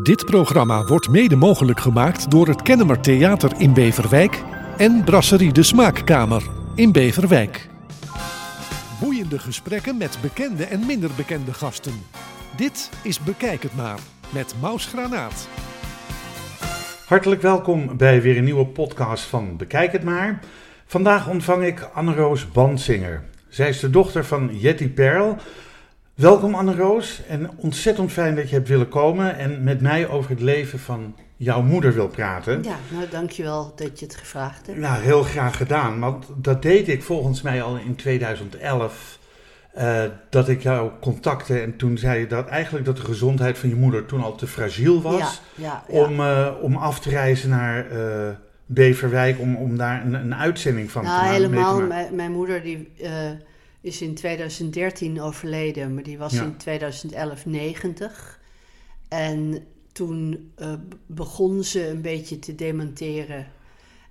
[0.00, 4.42] Dit programma wordt mede mogelijk gemaakt door het Kennemer Theater in Beverwijk
[4.76, 6.42] en Brasserie de Smaakkamer
[6.74, 7.68] in Beverwijk.
[9.00, 11.92] Boeiende gesprekken met bekende en minder bekende gasten.
[12.56, 13.98] Dit is Bekijk het maar
[14.30, 15.48] met Maus Granaat.
[17.06, 20.40] Hartelijk welkom bij weer een nieuwe podcast van Bekijk het maar.
[20.86, 23.24] Vandaag ontvang ik Anne-Roos Bansinger.
[23.48, 25.36] Zij is de dochter van Jetty Perl.
[26.22, 30.40] Welkom Anne-Roos en ontzettend fijn dat je hebt willen komen en met mij over het
[30.40, 32.62] leven van jouw moeder wil praten.
[32.62, 34.78] Ja, nou dankjewel dat je het gevraagd hebt.
[34.78, 39.18] Nou, heel graag gedaan, want dat deed ik volgens mij al in 2011.
[39.72, 43.68] eh, dat ik jou contacte en toen zei je dat eigenlijk dat de gezondheid van
[43.68, 46.04] je moeder toen al te fragiel was Ja, ja, ja.
[46.04, 48.34] om, eh, om af te reizen naar eh,
[48.66, 51.40] Beverwijk om, om daar een, een uitzending van nou, te maken.
[51.40, 51.74] mee te helemaal.
[51.74, 51.88] maken.
[51.88, 52.92] Mijn, mijn moeder die,
[53.82, 56.42] is in 2013 overleden, maar die was Ja.
[56.42, 58.40] in 2011 90.
[59.08, 60.72] En toen eh,
[61.06, 63.46] begon ze een beetje te dementeren.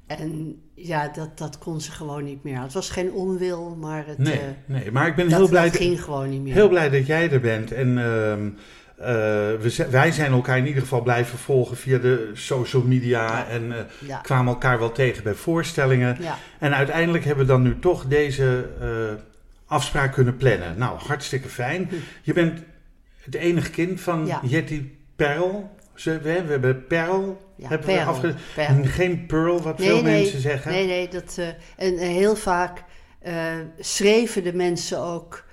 [0.07, 2.61] En ja, dat, dat kon ze gewoon niet meer.
[2.61, 5.63] Het was geen onwil, maar het, Nee, eh, nee, maar ik ben dat, heel blij,
[5.69, 6.53] dat ging gewoon niet meer.
[6.53, 7.71] heel blij dat jij er bent.
[7.71, 8.49] En ehm,
[8.97, 9.05] eh,
[9.61, 13.25] we, wij zijn elkaar in ieder geval blijven volgen via de social media.
[13.25, 13.47] Ja.
[13.47, 16.17] En ja, kwamen elkaar wel tegen bij voorstellingen.
[16.19, 16.37] ja.
[16.59, 18.69] En uiteindelijk hebben we dan nu toch deze
[19.71, 20.77] afspraak kunnen plannen.
[20.77, 21.87] Nou, hartstikke fijn.
[21.89, 21.95] Hm.
[22.21, 22.59] Je bent
[23.23, 24.39] het enige kind van Ja.
[24.43, 25.69] Jetty Perl.
[25.95, 27.41] Ze, we, we hebben Perl.
[27.55, 28.83] ja hebben we afge- perl.
[28.83, 30.71] Geen Pearl, wat Nee, veel nee, mensen zeggen.
[30.71, 31.47] Nee, nee, dat, eh,
[31.87, 32.83] en eh, heel vaak
[33.19, 33.33] eh,
[33.79, 35.43] schreven de mensen ook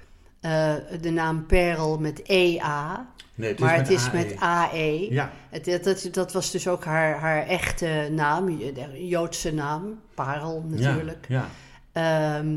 [1.00, 4.12] de naam Perl met EA, Nee, het maar het is AE.
[4.16, 5.06] met AE.
[5.12, 8.58] Ja, Het, dat, dat, was dus ook haar, haar echte naam,
[8.94, 11.26] Joodse naam, Parel natuurlijk.
[11.28, 11.48] Ja,
[11.92, 12.56] Ehm,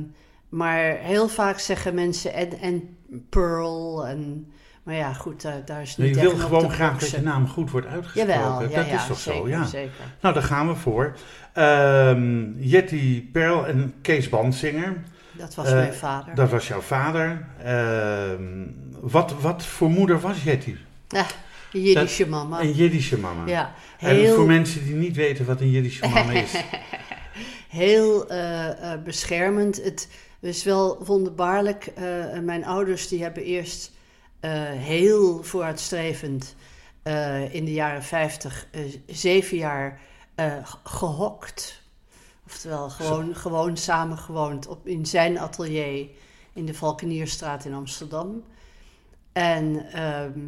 [0.52, 2.98] maar heel vaak zeggen mensen en, en
[3.30, 4.52] Pearl, en,
[4.84, 7.72] maar ja, goed, daar, daar is niet je wil gewoon graag dat je naam goed
[7.72, 8.34] wordt uitgesproken.
[8.34, 9.66] Jawel, ja, dat ja, is toch zeker, zo, ja.
[9.66, 10.06] zeker.
[10.22, 11.16] Nou, daar gaan we voor.
[11.54, 15.04] Ehm Jetty Perl en Kees Bandsinger.
[15.32, 16.36] Dat was Eh, mijn vader.
[16.36, 17.46] Dat was jouw vader.
[17.64, 18.44] Ehm,
[19.00, 20.76] wat, wat voor moeder was Jetty?
[21.08, 21.26] Ja,
[21.72, 22.62] de Jiddische mama.
[22.62, 23.46] Een Jiddische mama.
[23.46, 26.52] Ja, En heel, voor mensen die niet weten wat een Jiddische mama is.
[27.70, 29.84] heel eh, eh, beschermend.
[29.84, 30.08] Het
[30.50, 31.86] is wel wonderbaarlijk.
[31.86, 33.92] eh, mijn ouders die hebben eerst
[34.40, 36.56] eh, heel vooruitstrevend
[37.04, 40.02] eh, in de jaren 50 eh, zeven jaar
[40.36, 40.54] eh,
[40.84, 41.82] gehokt.
[42.46, 46.08] Oftewel gewoon, gewoon samen gewoond op, in zijn atelier
[46.54, 48.44] in de Valkenierstraat in Amsterdam.
[49.32, 50.40] En ehm,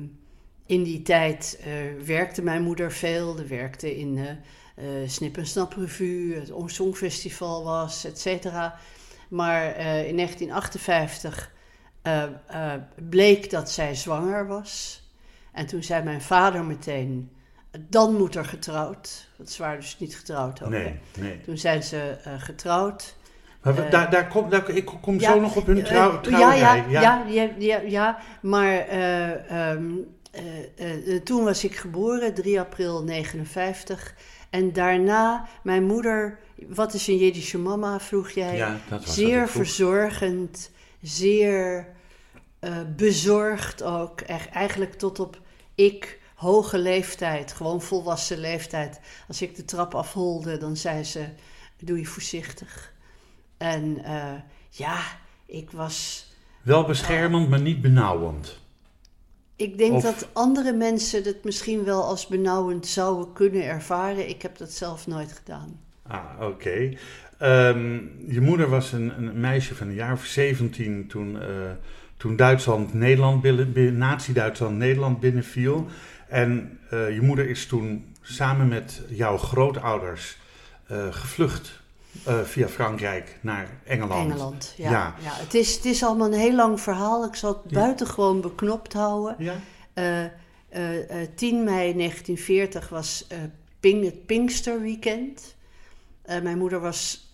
[0.65, 1.59] in die tijd
[2.05, 3.37] werkte mijn moeder veel.
[3.37, 8.75] Er werkte in eh Snip en Snap Revue, het Songfestival was, et cetera.
[9.33, 11.51] Maar eh, in 1958
[12.01, 15.01] eh, eh, bleek dat zij zwanger was.
[15.51, 17.31] En toen zei mijn vader meteen,
[17.79, 19.29] dan moet er getrouwd.
[19.37, 20.69] Want ze waren dus niet getrouwd ook.
[20.69, 21.41] Nee, nee.
[21.41, 23.15] Toen zijn ze getrouwd.
[23.61, 26.19] Maar we- daar, daar kom, daar, ik kom Ja, zo nog op hun trouw, ja,
[26.19, 26.83] trouwerij.
[26.87, 29.91] ja, ja, ja, ja, ja, maar eh, ehm,
[30.31, 30.43] eh,
[30.75, 34.15] eh, eh, toen was ik geboren, 3 april 59.
[34.49, 38.55] En daarna, mijn moeder, wat is een Jiddische mama, vroeg jij.
[38.55, 40.71] Ja, dat was wat zeer verzorgend,
[41.01, 41.87] zeer
[42.59, 44.21] eh, bezorgd ook.
[44.21, 45.41] Echt, eigenlijk tot op
[45.75, 48.99] ik, hoge leeftijd, gewoon volwassen leeftijd.
[49.27, 51.25] Als ik de trap afholde, dan zei ze,
[51.79, 52.93] doe je voorzichtig.
[53.57, 54.33] En eh,
[54.69, 55.01] ja,
[55.45, 56.27] ik was...
[56.61, 58.61] Wel beschermend, maar niet benauwend.
[59.55, 64.29] Ik denk Of- dat andere mensen het misschien wel als benauwend zouden kunnen ervaren.
[64.29, 65.79] Ik heb dat zelf nooit gedaan.
[66.07, 66.93] Ah, oké.
[67.37, 71.47] Ehm, je moeder was een, een meisje van een jaar of 17 toen, eh,
[72.17, 75.87] toen Duitsland Nederland binnen, Nazi-Duitsland Nederland binnenviel.
[76.27, 80.37] En eh, je moeder is toen samen met jouw grootouders
[80.87, 81.81] eh, gevlucht
[82.43, 84.31] via Frankrijk naar Engeland.
[84.31, 84.91] Engeland, ja.
[84.91, 85.15] Ja.
[85.23, 85.31] ja.
[85.33, 87.25] het, is, het is allemaal een heel lang verhaal.
[87.25, 87.79] Ik zal het Ja.
[87.79, 89.35] buitengewoon beknopt houden.
[89.39, 89.53] Ja?
[89.93, 93.27] Eh, eh, eh, 10 mei 1940 was
[93.79, 95.55] Ping, het Pinksterweekend.
[96.23, 97.27] Eh, mijn moeder was,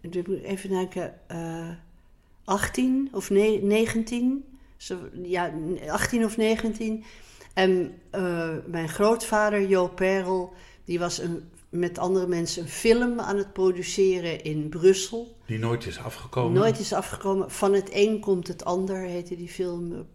[0.00, 1.68] ik moet even denken, eh
[2.44, 4.44] 18 of ne- 19.
[4.76, 5.52] Ze, ja,
[5.88, 7.04] 18 of 19.
[7.54, 10.52] En eh, mijn grootvader, Jo Perel,
[10.84, 15.36] die was een, met andere mensen een film aan het produceren in Brussel.
[15.46, 16.52] Die nooit is afgekomen.
[16.52, 17.50] Nooit is afgekomen.
[17.50, 20.06] Van het een komt het ander, heette die film.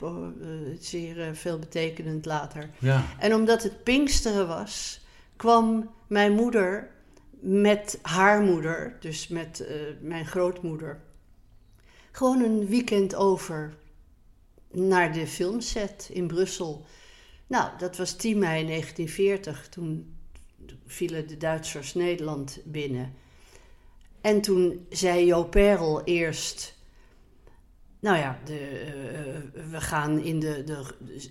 [0.79, 2.69] zeer veelbetekenend later.
[2.79, 3.05] Ja.
[3.19, 4.99] En omdat het Pinksteren was,
[5.35, 6.91] kwam mijn moeder
[7.45, 11.01] met haar moeder, dus met eh, mijn grootmoeder,
[12.11, 13.73] gewoon een weekend over
[14.71, 16.85] naar de filmset in Brussel.
[17.47, 19.69] Nou, dat was 10 mei 1940.
[19.69, 20.15] Toen
[20.85, 23.13] vielen de Duitsers Nederland binnen.
[24.21, 26.81] En toen zei Jo Perel eerst...
[28.03, 28.85] Nou ja, de,
[29.55, 30.83] uh, we gaan in de, de,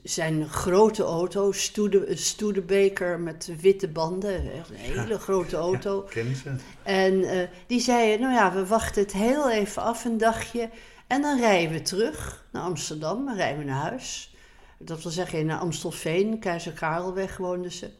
[0.02, 6.02] zijn grote auto, Stoede, Stoedebeker met witte banden, een hele grote auto.
[6.04, 6.54] Ja, kennen ze.
[6.82, 10.70] En uh, die zei, nou ja, we wachten het heel even af, een dagje.
[11.06, 14.36] En dan rijden we terug naar Amsterdam, dan rijden we naar huis.
[14.78, 17.90] Dat wil zeggen, naar Amstelveen, Keizer Karelweg woonden ze.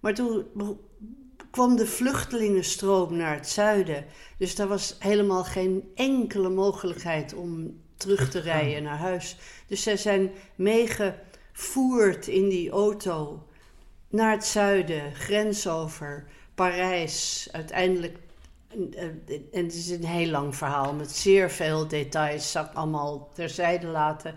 [0.00, 0.46] Maar toen
[1.50, 4.04] kwam de vluchtelingenstroom naar het zuiden.
[4.38, 9.36] Dus daar was helemaal geen enkele mogelijkheid om terug te rijden naar huis.
[9.66, 13.46] Dus zij zijn meegevoerd in die auto
[14.08, 18.18] naar het zuiden, grens over, Parijs, uiteindelijk.
[19.52, 23.86] En het is een heel lang verhaal met zeer veel details, zal ik allemaal terzijde
[23.86, 24.34] laten.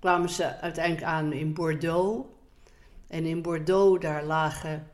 [0.00, 2.26] Kwamen ze uiteindelijk aan in Bordeaux.
[3.08, 4.90] En in Bordeaux, daar lagen,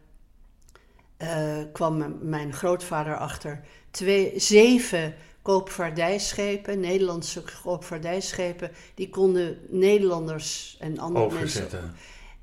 [1.19, 3.61] uh, kwam mijn grootvader achter,
[3.91, 11.95] twee, zeven koopvaardijschepen, Nederlandse koopvaardijschepen, die konden Nederlanders en andere Overzetten.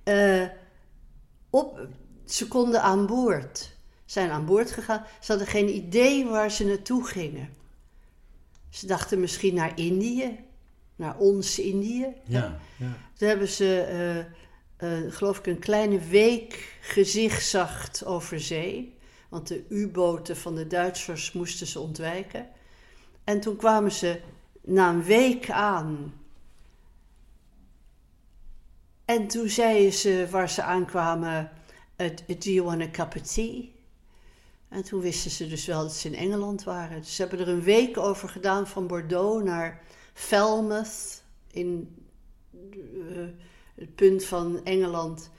[0.06, 0.44] mensen.
[0.44, 0.50] Uh,
[1.50, 1.88] op,
[2.25, 3.78] ze konden aan boord.
[4.06, 5.06] Zijn aan boord gegaan.
[5.19, 7.50] Ze hadden geen idee waar ze naartoe gingen.
[8.69, 10.40] Ze dachten misschien naar Indië,
[10.96, 12.07] naar ons Indië.
[12.24, 12.98] Ja, ja.
[13.18, 13.88] Toen hebben ze,
[14.80, 18.98] uh, uh, geloof ik, een kleine week gezichtszacht over zee.
[19.30, 22.48] Want de U-boten van de Duitsers moesten ze ontwijken.
[23.29, 24.21] En toen kwamen ze
[24.61, 26.13] na een week aan.
[29.05, 31.51] En toen zeiden ze waar ze aankwamen:
[31.95, 33.63] Do you want a cup of tea?
[34.69, 37.01] En toen wisten ze dus wel dat ze in Engeland waren.
[37.01, 39.81] Dus ze hebben er een week over gedaan van Bordeaux naar
[40.13, 41.95] Falmouth, in
[42.51, 43.27] uh,
[43.75, 45.29] het punt van Engeland,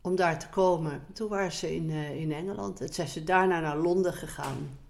[0.00, 1.04] om daar te komen.
[1.12, 2.76] Toen waren ze in, uh, in Engeland.
[2.76, 4.82] Toen zijn ze daarna naar Londen gegaan.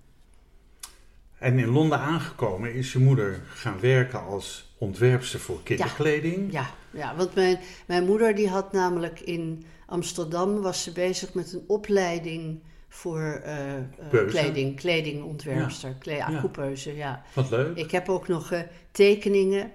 [1.44, 6.52] En in Londen aangekomen is je moeder gaan werken als ontwerpster voor kinderkleding.
[6.52, 11.34] Ja, ja, ja want mijn, mijn moeder die had namelijk in Amsterdam was ze bezig
[11.34, 13.74] met een opleiding voor uh,
[14.12, 15.96] uh, kleding, kledingontwerpster, ja.
[15.98, 16.40] Kle ja, ja.
[16.40, 17.22] Coupeuse, ja.
[17.32, 17.76] Wat leuk.
[17.76, 19.70] Ik heb ook nog uh, tekeningen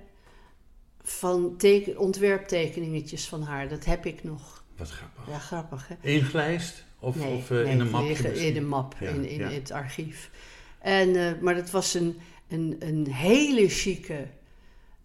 [1.01, 3.69] van teken, ontwerptekeningetjes van haar.
[3.69, 4.63] Dat heb ik nog.
[4.77, 5.24] Wat grappig.
[5.27, 5.95] Ja, grappig hè.
[6.01, 6.86] Ingelijst?
[7.00, 8.06] Of, nee, of nee, in een map?
[8.07, 10.30] In een map, in, in het archief.
[10.79, 12.17] En, uh, maar dat was een,
[12.47, 14.27] een, een hele chique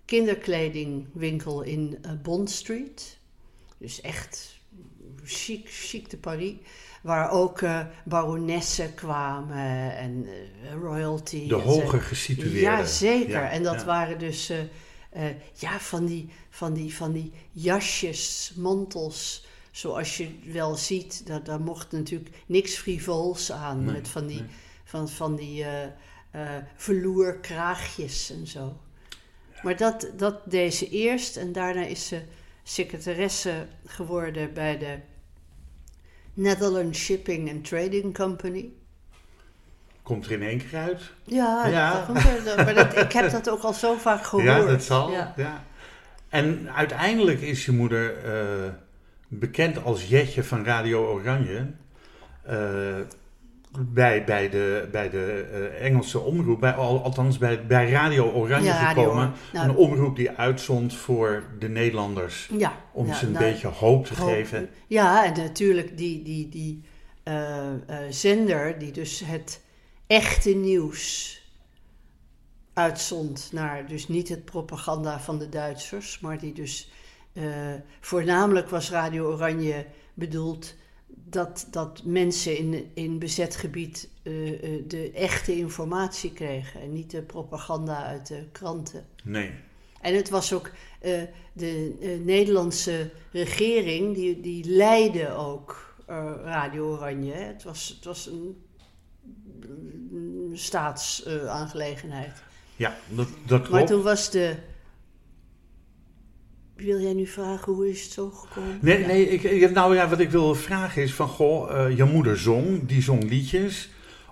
[0.04, 3.18] kinderkledingwinkel in uh, Bond Street.
[3.78, 4.60] Dus echt
[5.24, 6.54] chic, chic de Paris.
[7.02, 10.26] Waar ook uh, baronessen kwamen en
[10.80, 11.48] royalty.
[11.48, 12.60] De hoger gesitueerden.
[12.60, 13.30] Ja, zeker.
[13.30, 13.84] Ja, en dat ja.
[13.84, 14.52] waren dus
[15.54, 21.60] ja, van, die, van, die, van die jasjes, mantels zoals je wel ziet, daar, daar
[21.60, 23.84] mocht natuurlijk niks frivols aan.
[23.84, 24.48] Nee, met van die, nee.
[24.94, 25.68] Van, van die uh,
[26.34, 28.80] uh, verloerkraagjes en zo.
[29.62, 32.22] Maar dat, dat deed ze eerst en daarna is ze
[32.62, 34.98] secretaresse geworden bij de
[36.34, 38.72] Netherlands Shipping and Trading Company.
[40.02, 41.00] Komt er in één keer uit?
[41.24, 42.06] Ja, ja.
[42.44, 44.46] Dat, maar dat, ik heb dat ook al zo vaak gehoord.
[44.46, 45.10] Ja, dat zal.
[45.10, 45.34] Ja.
[45.36, 45.64] ja.
[46.28, 48.70] En uiteindelijk is je moeder uh,
[49.28, 51.66] bekend als Jetje van Radio Oranje.
[52.50, 52.96] Uh,
[53.78, 58.88] bij, bij de, bij de uh, Engelse omroep, bij, althans bij, bij Radio Oranje ja,
[58.88, 59.32] gekomen.
[59.52, 62.50] Nou, een omroep die uitzond voor de Nederlanders.
[62.58, 64.68] Ja, om ja, ze een nou, beetje hoop te hoop, geven.
[64.86, 66.82] Ja, en natuurlijk die, die, die
[67.24, 69.60] uh, uh, zender die dus het
[70.06, 71.32] echte nieuws
[72.72, 76.92] uitzond naar dus niet het propaganda van de Duitsers, maar die dus
[78.00, 80.74] voornamelijk was Radio Oranje bedoeld
[81.24, 87.10] dat, dat mensen in, in bezet gebied uh, uh, de echte informatie kregen en niet
[87.10, 89.06] de propaganda uit de kranten.
[89.22, 89.50] Nee.
[90.00, 90.70] En het was ook
[91.02, 95.94] uh, de Nederlandse regering, die, die leidde ook
[96.44, 97.32] Radio Oranje.
[97.32, 98.64] Het was, het was een,
[100.12, 102.42] een staatsaangelegenheid.
[102.76, 103.70] ja, dat, dat klopt.
[103.70, 104.56] Maar toen was de
[106.84, 108.78] wil jij nu vragen hoe is het zo gekomen?
[108.80, 109.06] Nee, ja.
[109.06, 112.86] nee ik, nou ja, wat ik wil vragen is van, goh, uh, je moeder zong,
[112.88, 113.90] die zong liedjes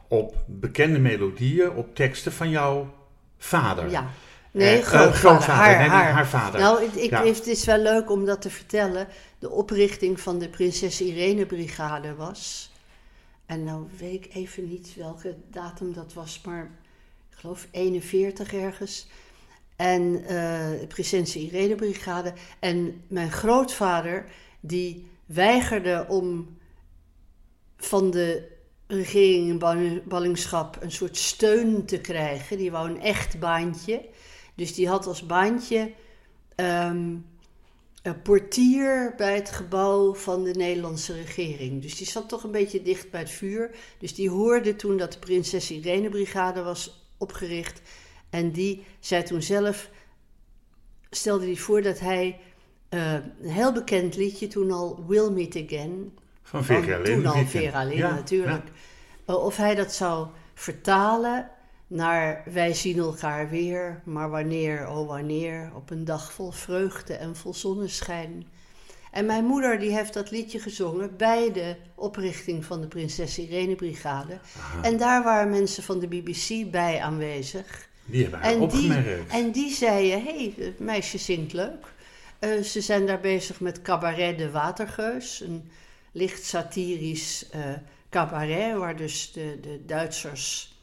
[0.08, 2.94] op bekende melodieën, op teksten van jouw
[3.38, 3.90] vader.
[3.90, 4.10] Ja.
[4.50, 5.08] Nee, grootvader.
[5.08, 5.54] Uh, grootvader.
[5.54, 6.12] Haar, nee, haar.
[6.12, 6.60] haar, vader.
[6.60, 7.24] Nou, ik, ik, ja.
[7.24, 9.08] het is wel leuk om dat te vertellen.
[9.38, 12.70] De oprichting van de Prinses Irene Brigade was.
[13.46, 16.70] En nou weet ik even niet welke datum dat was, maar
[17.30, 19.06] ik geloof 41 ergens.
[19.76, 20.28] En uh,
[20.80, 22.32] de Prinses Irene Brigade.
[22.58, 24.24] En mijn grootvader,
[24.60, 26.56] die weigerde om
[27.76, 28.50] van de
[28.86, 32.58] regering in ballingschap een soort steun te krijgen.
[32.58, 34.04] Die wou een echt baantje.
[34.54, 35.92] Dus die had als baantje
[36.54, 37.16] ehm,
[38.02, 41.82] een portier bij het gebouw van de Nederlandse regering.
[41.82, 43.70] Dus die zat toch een beetje dicht bij het vuur.
[43.98, 47.80] Dus die hoorde toen dat de Prinses Irene Brigade was opgericht.
[48.32, 49.90] En die zei toen zelf,
[51.10, 52.40] stelde hij voor dat hij
[52.90, 56.18] uh, een heel bekend liedje toen al, Will Meet Again.
[56.42, 57.22] Van Vera Lynn.
[57.22, 58.64] Toen al Vera Lynn natuurlijk.
[59.28, 61.50] Uh, of hij dat zou vertalen
[61.86, 67.36] naar wij zien elkaar weer, maar wanneer, oh wanneer, op een dag vol vreugde en
[67.36, 68.46] vol zonneschijn.
[69.10, 73.74] En mijn moeder die heeft dat liedje gezongen bij de oprichting van de Prinses Irene
[73.74, 74.38] Brigade.
[74.82, 77.90] En daar waren mensen van de BBC bij aanwezig.
[78.12, 79.30] Die hebben haar en opgemerkt.
[79.30, 81.86] Die, en die zeiden, hé, hey, het meisje zingt leuk.
[82.40, 85.70] Uh, ze zijn daar bezig met Cabaret de Watergeus, een
[86.12, 87.60] licht satirisch uh,
[88.10, 90.76] cabaret, waar dus de, de Duitsers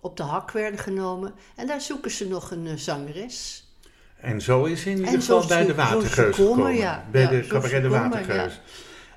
[0.00, 1.34] op de hak werden genomen.
[1.54, 3.68] En daar zoeken ze nog een uh, zangeres.
[4.16, 6.74] En zo is in ieder geval bij de Watergeus gekomen.
[6.74, 7.04] Ja.
[7.10, 8.54] Bij de cabaret de Watergeus.
[8.54, 8.60] Ja.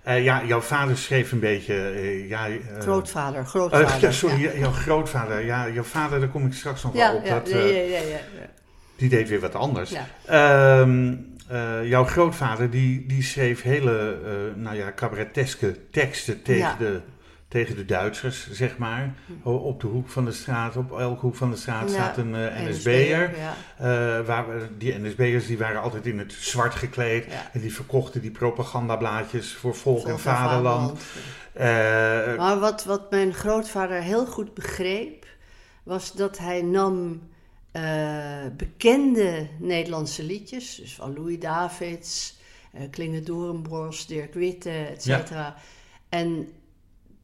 [0.08, 1.74] Uh, ja, jouw vader schreef een beetje.
[1.74, 4.02] Uh, ja, uh, grootvader, grootvader.
[4.02, 4.52] ja, sorry, ja.
[4.54, 5.46] jouw grootvader.
[5.46, 7.26] Ja, jouw vader, daar kom ik straks nog wel op.
[7.26, 8.20] Ja, dat, ja, ja, ja,
[8.96, 9.94] Die deed weer wat anders.
[10.26, 11.16] Ehm,
[11.84, 14.18] jouw grootvader, die, die schreef hele,
[14.56, 17.02] nou ja, cabareteske teksten tegen de
[17.48, 19.16] tegen de Duitsers, zeg maar.
[19.26, 19.50] Hm.
[19.50, 22.62] Op de hoek van de straat, op elke hoek van de straat staat een uh,
[22.62, 23.32] eh, NSB'er.
[23.38, 23.56] Ja.
[24.20, 24.46] Uh, waar,
[24.78, 27.26] die NSB'ers die waren altijd in het zwart gekleed.
[27.54, 31.02] En die verkochten die propagandablaadjes voor volk, en vaderland.
[31.58, 31.64] Uh,
[32.38, 35.26] maar wat, wat mijn grootvader heel goed begreep,
[35.84, 37.22] was dat hij nam
[38.58, 42.38] bekende Nederlandse liedjes, dus van Louis Davids,
[42.90, 45.56] Klinge Doornbros, Dirk Witte, et cetera.
[46.10, 46.48] En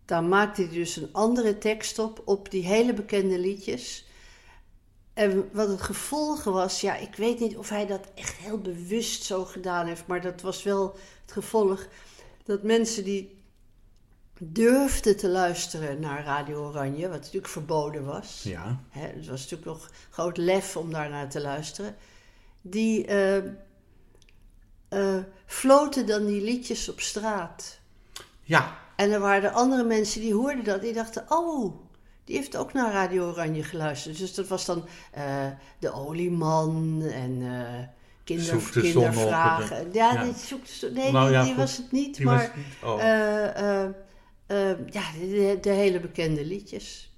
[0.06, 4.06] dan maakte hij dus een andere tekst op, op die hele bekende liedjes.
[5.14, 9.24] En wat het gevolg was, ja, ik weet niet of hij dat echt heel bewust
[9.24, 11.88] zo gedaan heeft, maar dat was wel het gevolg
[12.44, 13.42] dat mensen die
[14.40, 18.42] durfden te luisteren naar Radio Oranje, wat natuurlijk verboden was.
[18.44, 18.80] Ja.
[18.90, 21.96] Hè, het was natuurlijk nog groot lef om daar naar te luisteren.
[22.62, 23.38] Die uh,
[24.90, 27.80] uh, floten dan die liedjes op straat.
[28.42, 30.82] Ja, en er waren andere mensen die hoorden dat.
[30.82, 31.76] Die dachten, oh,
[32.24, 34.18] die heeft ook naar Radio Oranje geluisterd.
[34.18, 34.86] Dus dat was dan
[35.18, 35.24] uh,
[35.80, 37.62] De Olieman en uh,
[38.24, 39.88] kinder, kindervragen.
[39.94, 40.24] ja, ja.
[40.24, 42.16] Die zoekte, nee, nou, ja, die, was het niet.
[42.18, 42.66] Die maar niet.
[42.84, 42.98] Oh.
[42.98, 47.12] Uh, ja, de, de, hele bekende liedjes.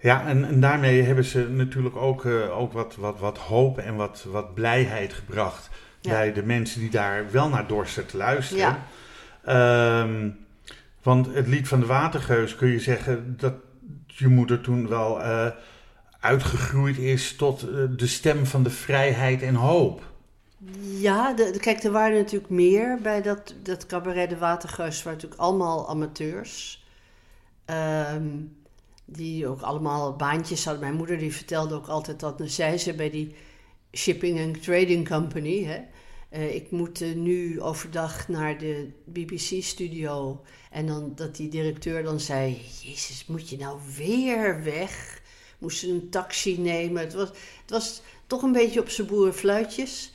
[0.00, 4.26] Ja, en, en daarmee hebben ze natuurlijk ook, ook wat, wat, wat hoop en wat,
[4.28, 5.68] wat blijheid gebracht...
[6.02, 8.78] bij de mensen die daar wel naar dorsten te luisteren.
[9.44, 10.00] Ja.
[10.02, 10.46] Um,
[11.08, 13.54] want het lied van de Watergeus kun je zeggen dat
[14.06, 15.46] je moeder toen wel uh,
[16.20, 20.02] uitgegroeid is tot uh, de stem van de vrijheid en hoop.
[20.80, 25.88] Ja, kijk, er waren natuurlijk meer bij dat, dat cabaret de Watergeus, waren natuurlijk allemaal
[25.88, 26.86] amateurs.
[28.14, 28.56] Um,
[29.04, 30.82] die ook allemaal baantjes hadden.
[30.82, 33.34] Mijn moeder die vertelde ook altijd dat, zei ze bij die
[33.92, 35.80] Shipping and Trading Company, hè,
[36.32, 40.40] uh, ik moet uh, nu overdag naar de BBC-studio.
[40.70, 45.22] En dan dat die directeur dan zei: Jezus, moet je nou weer weg?
[45.58, 47.02] Moest ze een taxi nemen?
[47.02, 50.12] Het was, het was toch een beetje op zijn boerenfluitjes.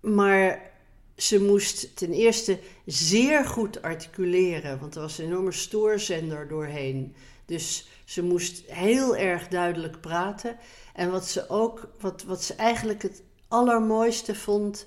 [0.00, 0.70] Maar
[1.16, 7.14] ze moest ten eerste zeer goed articuleren, want er was een enorme stoorzender doorheen.
[7.44, 10.56] Dus ze moest heel erg duidelijk praten.
[10.94, 14.86] En wat ze ook, wat, wat ze eigenlijk het allermooiste vond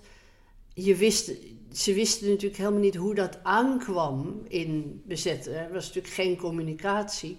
[0.83, 1.31] je wist,
[1.71, 5.55] ze wisten natuurlijk helemaal niet hoe dat aankwam in bezetten.
[5.55, 7.37] Er was natuurlijk geen communicatie.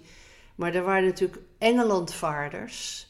[0.55, 3.07] Maar er waren natuurlijk Engelandvaarders.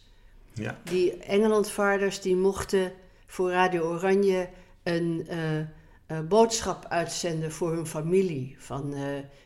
[0.53, 0.81] Ja.
[0.83, 2.93] Die Engelandvaarders die mochten
[3.25, 4.49] voor Radio Oranje
[4.83, 8.55] een uh, boodschap uitzenden voor hun familie.
[8.59, 9.01] Van uh,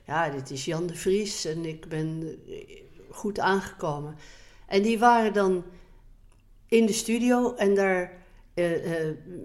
[0.06, 2.40] ja, dit is Jan de Vries en ik ben
[3.10, 4.16] goed aangekomen.
[4.68, 5.64] En die waren dan
[6.68, 8.25] in de studio en daar
[8.56, 8.66] uh,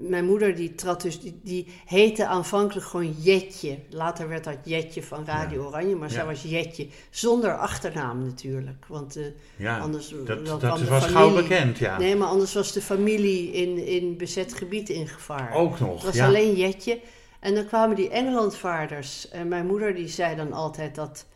[0.00, 3.78] mijn moeder die trad dus, die, die, heette aanvankelijk gewoon Jetje.
[3.88, 6.14] Later werd dat Jetje van Radio Oranje, maar ja.
[6.14, 6.88] zij was Jetje.
[7.10, 8.86] Zonder achternaam natuurlijk.
[8.86, 9.24] Want uh,
[9.56, 11.98] ja, anders dat, dat was familie, gauw bekend, ja.
[11.98, 15.54] Nee, maar anders was de familie in, in bezet gebied in gevaar.
[15.54, 17.00] Ook nog, Het was alleen Jetje.
[17.40, 19.28] En dan kwamen die Engelandvaarders.
[19.28, 21.26] En mijn moeder die zei dan altijd dat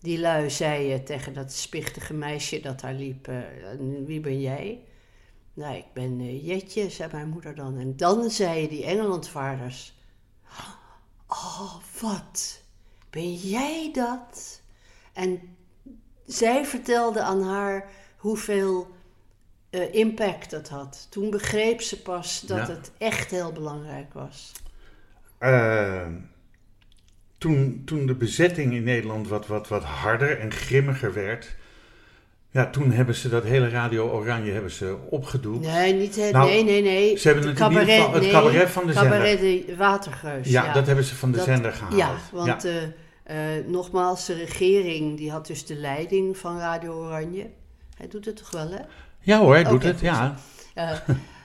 [0.00, 3.30] die lui zeiden tegen dat spichtige meisje dat daar liep...
[4.06, 4.78] wie ben jij?
[5.58, 7.78] Nou, ik ben uh, Jetje, zei mijn moeder dan.
[7.78, 9.96] En dan zeiden die Engelandvaarders...
[11.26, 12.62] Oh, wat?
[13.10, 14.62] Ben jij dat?
[15.12, 15.56] En
[16.26, 18.94] zij vertelde aan haar hoeveel
[19.70, 21.06] eh, impact dat had.
[21.10, 22.74] Toen begreep ze pas dat Ja.
[22.74, 24.52] het echt heel belangrijk was.
[25.38, 26.06] Eh,
[27.38, 31.56] toen, toen de bezetting in Nederland wat, wat, wat harder en grimmiger werd,
[32.58, 35.66] ja, toen hebben ze dat hele Radio Oranje hebben ze opgedoekt.
[35.66, 37.16] Nee, niet he- Nou, nee, nee, nee.
[37.16, 40.48] ze hebben het in ieder geval- het cabaret van de cabaret de Watergeus.
[40.48, 41.96] ja, dat hebben ze van de Dat- zender gehaald.
[41.96, 42.82] Ja, want eh,
[43.22, 47.46] eh, nogmaals, de regering die had dus de leiding van Radio Oranje.
[47.96, 48.80] Hij doet het toch wel, hè?
[49.20, 50.34] Ja hoor, hij doet het, ja.
[50.74, 50.90] Eh,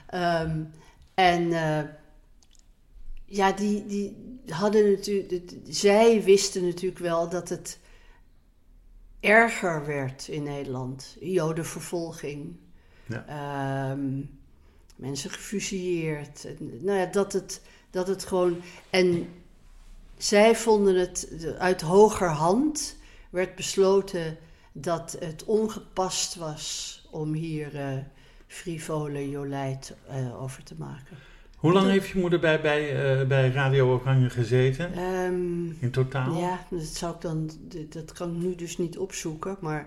[0.06, 0.58] ehm,
[1.14, 1.78] en eh,
[3.24, 4.16] ja, die, die
[4.48, 5.30] hadden natuurlijk.
[5.30, 7.78] het- Zij wisten natuurlijk wel dat het
[9.24, 11.16] erger werd in Nederland.
[11.20, 12.56] Jodenvervolging.
[13.06, 13.24] Ja.
[13.26, 14.20] Ehm,
[14.96, 16.46] mensen gefusilleerd.
[16.58, 18.60] Nou ja, dat het, dat het gewoon.
[18.90, 19.28] En
[20.16, 21.28] zij vonden het
[21.58, 22.96] uit hoger hand
[23.30, 24.36] werd besloten
[24.72, 27.98] dat het ongepast was om hier eh
[28.46, 31.16] frivole Jolijt eh, over te maken.
[31.64, 34.92] Hoe lang heeft je moeder bij, bij, eh, bij Radio Oranje gezeten?
[34.92, 36.34] Ehm, In totaal?
[36.36, 37.50] ja, dat zou ik dan,
[37.88, 39.86] dat kan ik nu dus niet opzoeken, maar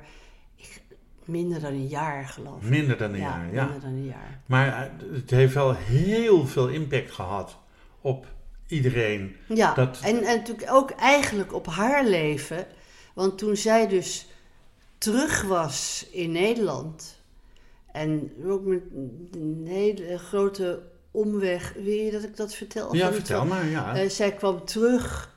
[0.56, 0.82] ik,
[1.26, 2.70] minder dan een jaar geloof ik.
[2.70, 3.64] Minder dan een ja, jaar, ja.
[3.64, 4.42] minder dan een jaar.
[4.46, 7.58] Maar eh, het heeft wel heel veel impact gehad
[8.02, 8.26] op
[8.68, 9.36] iedereen.
[9.48, 12.66] Ja, Dat- en, en natuurlijk ook eigenlijk op haar leven.
[13.14, 14.28] Want toen zij dus
[14.98, 17.22] terug was in Nederland.
[17.92, 18.82] En ook met
[19.32, 21.74] een hele grote omweg.
[21.74, 22.96] Wil je dat ik dat vertel?
[22.96, 23.96] Ja, vertel maar, ja.
[23.96, 25.36] Eh, zij kwam terug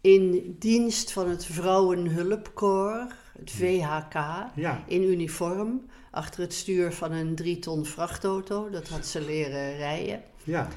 [0.00, 4.14] in dienst van het Vrouwenhulpkorps, het VHK,
[4.54, 4.84] ja.
[4.86, 5.88] in uniform.
[6.10, 8.70] Achter het stuur van een drie ton vrachtauto.
[8.70, 10.22] Dat had ze leren rijden.
[10.44, 10.68] ja.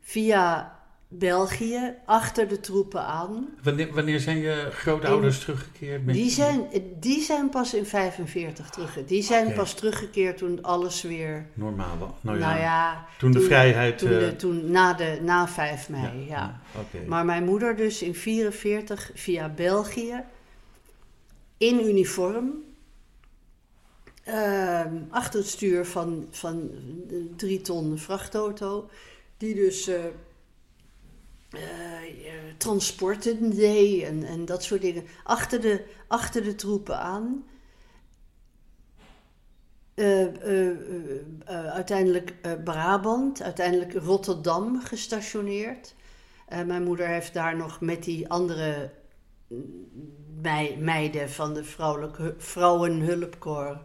[0.00, 0.75] Via
[1.08, 3.48] België, achter de troepen aan.
[3.62, 6.04] Wanneer, wanneer zijn je grootouders teruggekeerd?
[6.04, 6.68] Met Die zijn,
[7.00, 9.04] die zijn pas in 45 terug.
[9.06, 11.46] Die zijn pas teruggekeerd toen alles weer.
[11.54, 11.96] Normaal.
[12.20, 13.98] Nou Nou ja, ja, toen de vrijheid...
[13.98, 16.26] toen, eh, de, toen na, de, na 5 mei.
[16.28, 17.06] Ja, Oké.
[17.06, 20.24] Maar mijn moeder dus in 44 via België
[21.56, 22.64] in uniform.
[24.24, 26.70] ehm, achter het stuur van, van
[27.08, 28.90] een drie ton vrachtauto.
[29.36, 30.04] Die dus eh,
[31.50, 31.60] eh,
[32.56, 35.04] transporten deed en, en dat soort dingen.
[35.24, 37.44] Achter de, achter de troepen aan.
[39.94, 40.26] Eh,
[41.46, 45.94] uiteindelijk Brabant, uiteindelijk Rotterdam gestationeerd.
[46.66, 48.90] Mijn moeder heeft daar nog met die andere
[49.46, 49.62] mm,
[50.40, 53.80] mei- meiden van de vrouwelijke hu- vrouwenhulpkorps,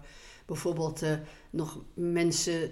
[0.46, 1.04] bijvoorbeeld
[1.50, 2.72] nog mensen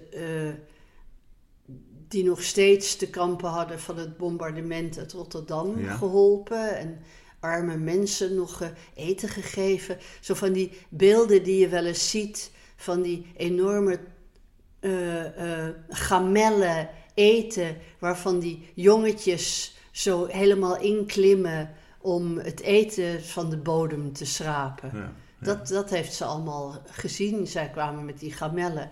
[2.10, 5.94] die nog steeds te kampen hadden van het bombardement uit Rotterdam Ja.
[5.96, 6.98] geholpen en
[7.40, 9.98] arme mensen nog eh, eten gegeven.
[10.20, 13.98] Zo van die beelden die je wel eens ziet van die enorme
[14.80, 21.70] eh, gamellen eten, waarvan die jongetjes zo helemaal inklimmen
[22.00, 24.90] om het eten van de bodem te schrapen.
[24.94, 25.12] Ja, ja.
[25.38, 27.46] Dat, dat heeft ze allemaal gezien.
[27.46, 28.90] Zij kwamen met die gamellen.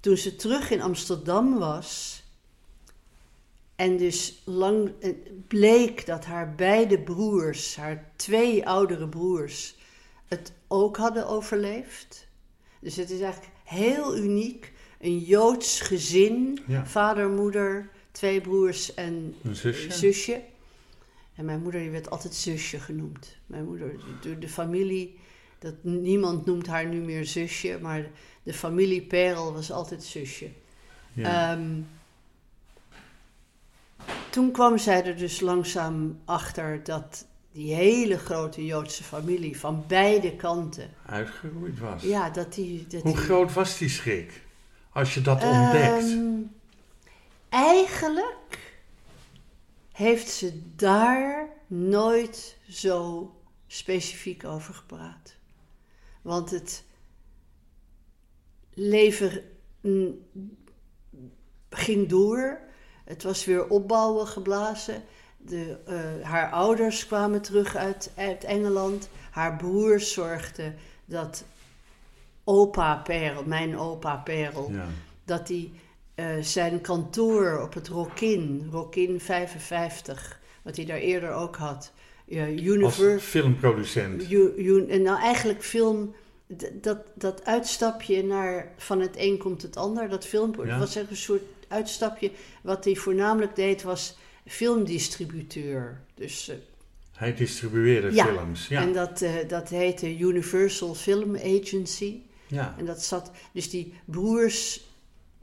[0.00, 2.22] Toen ze terug in Amsterdam was.
[3.76, 5.10] En dus lang eh,
[5.48, 9.76] bleek dat haar beide broers, haar twee oudere broers,
[10.26, 12.26] het ook hadden overleefd.
[12.80, 14.72] Dus het is eigenlijk heel uniek.
[15.00, 16.86] Een Joods gezin, Ja.
[16.86, 19.84] vader, moeder, twee broers en Een zusje?
[19.84, 20.40] een zusje.
[21.34, 23.36] En mijn moeder die werd altijd zusje genoemd.
[23.46, 25.18] Mijn moeder, door de familie,
[25.58, 28.10] dat, niemand noemt haar nu meer zusje, maar
[28.42, 30.48] de familie Perel was altijd zusje.
[31.12, 31.52] Ja.
[31.52, 31.70] Ehm,
[34.30, 40.36] toen kwam zij er dus langzaam achter dat die hele grote Joodse familie van beide
[40.36, 42.02] kanten, Uitgeroeid was.
[42.02, 42.86] ja, dat die...
[42.86, 44.42] Dat Hoe die, groot was die schrik?
[44.92, 46.02] Als je dat ontdekt.
[46.02, 46.40] Ehm,
[47.48, 48.74] eigenlijk
[49.92, 53.30] heeft ze daar nooit zo
[53.66, 55.34] specifiek over gepraat.
[56.22, 56.84] Want het
[58.74, 59.42] leven
[61.70, 62.60] ging door.
[63.04, 65.02] Het was weer opbouwen geblazen.
[65.36, 69.08] De, eh, haar ouders kwamen terug uit, uit Engeland.
[69.30, 71.44] Haar broers zorgden dat
[72.44, 74.86] opa Perel, mijn opa Perel, ja.
[75.24, 75.70] dat hij
[76.14, 81.92] eh, zijn kantoor op het Rokin, Rokin 55, wat hij daar eerder ook had,
[82.28, 84.30] eh, Als Univer, filmproducent.
[84.30, 86.14] U- U- en nou eigenlijk film,
[86.72, 90.78] dat, dat uitstapje naar van het een komt het ander, dat film Ja.
[90.78, 92.30] was echt een soort uitstapje.
[92.62, 96.00] Wat hij voornamelijk deed was filmdistributeur.
[96.14, 96.54] Dus, uh,
[97.12, 98.68] Hij distribueerde ja, films.
[98.68, 102.20] Ja, en dat, uh, dat heette Universal Film Agency.
[102.46, 102.74] ja.
[102.78, 104.80] En dat zat, dus die broers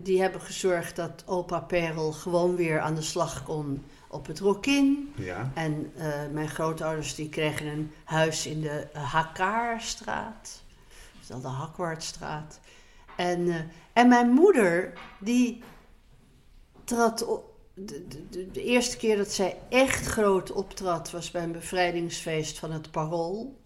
[0.04, 5.14] die hebben gezorgd dat opa Perel gewoon weer aan de slag kon op het Rokin.
[5.16, 5.52] ja.
[5.54, 10.62] En uh, mijn grootouders die kregen een huis in de Hakaarstraat.
[11.20, 12.60] Dus dan de Hakwaardstraat.
[13.16, 13.56] En, uh,
[13.94, 15.64] en mijn moeder die
[16.96, 17.50] trad op.
[17.74, 22.72] De, de, de, eerste keer dat zij echt groot optrad was bij een bevrijdingsfeest van
[22.72, 23.58] het Parool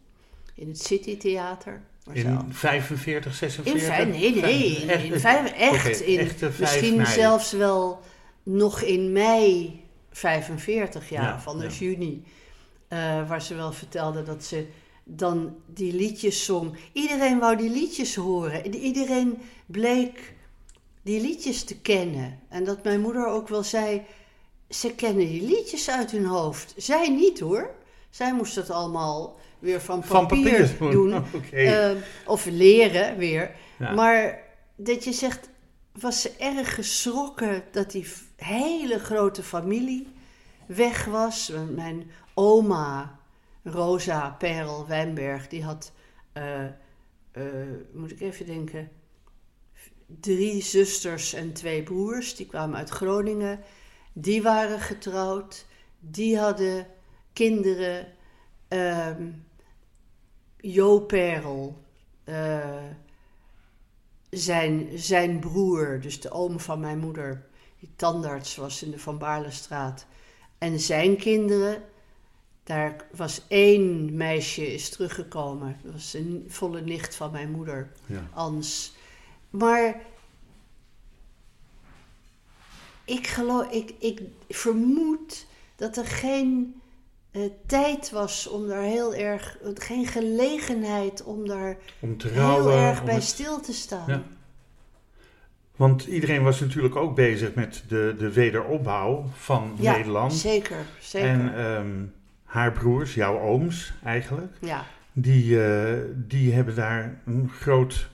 [0.54, 1.82] in het City Theater.
[2.12, 4.00] In 45, 46?
[4.00, 7.12] In, nee, nee, in, vijf, echt, okay, in, echte misschien mei.
[7.12, 8.02] zelfs wel
[8.44, 11.86] nog in mei 45 jaar, Ja, van dus ja.
[11.86, 12.24] juni.
[12.90, 14.68] Uh, waar ze wel vertelde dat ze
[15.04, 16.78] dan die liedjes zong.
[16.94, 18.76] Iedereen wou die liedjes horen.
[18.76, 20.35] Iedereen bleek
[21.06, 22.39] die liedjes te kennen.
[22.50, 24.02] En dat mijn moeder ook wel zei:
[24.70, 26.74] ze kennen die liedjes uit hun hoofd.
[26.78, 27.70] Zij niet hoor.
[28.10, 31.13] Zij moest het allemaal weer van papier, van papier doen.
[31.34, 31.91] Okay.
[31.94, 33.52] Uh, of leren weer.
[33.80, 33.94] Ja.
[33.94, 34.44] Maar
[34.76, 35.50] dat je zegt,
[35.91, 40.08] was ze erg geschrokken dat die hele grote familie
[40.65, 41.52] weg was.
[41.76, 43.20] Mijn oma,
[43.63, 45.91] Rosa Perel Wijnberg, die had,
[46.34, 46.63] uh,
[47.34, 47.44] uh,
[47.94, 48.89] moet ik even denken,
[50.06, 52.36] drie zusters en twee broers.
[52.36, 53.60] Die kwamen uit Groningen.
[54.13, 55.65] Die waren getrouwd.
[56.00, 56.88] Die hadden
[57.34, 58.08] kinderen.
[58.70, 59.46] Um,
[60.68, 61.84] Jo Perel,
[62.26, 62.84] uh,
[64.30, 67.46] zijn, zijn broer, dus de oom van mijn moeder,
[67.80, 70.06] die tandarts was in de Van Baarlestraat.
[70.58, 71.84] En zijn kinderen,
[72.63, 75.80] daar was één meisje is teruggekomen.
[75.84, 78.30] Dat was een volle nicht van mijn moeder, ja.
[78.34, 78.96] Ans.
[79.58, 79.96] Maar
[83.06, 86.82] ik geloof, ik, ik vermoed dat er geen
[87.32, 93.13] uh, tijd was om daar heel erg, geen gelegenheid om daar om heel erg bij
[93.13, 94.04] het- stil te staan.
[94.08, 94.24] Ja.
[95.76, 100.34] Want iedereen was natuurlijk ook bezig met de, de wederopbouw van Ja, Nederland.
[100.34, 101.30] Zeker, zeker.
[101.30, 102.04] En ehm,
[102.44, 108.10] haar broers, jouw ooms eigenlijk, ja, die, eh, die hebben daar een groot,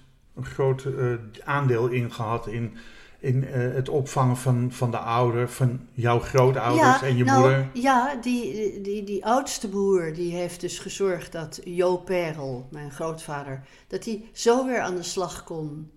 [0.45, 2.77] een groot eh, aandeel in gehad in,
[3.19, 7.39] in eh, het opvangen van, van de ouder, van jouw grootouders ja, en je nou,
[7.41, 7.69] moeder.
[7.73, 13.63] Ja, die, die, die oudste broer die heeft dus gezorgd dat Jo Perel, mijn grootvader,
[13.88, 15.91] dat hij zo weer aan de slag kon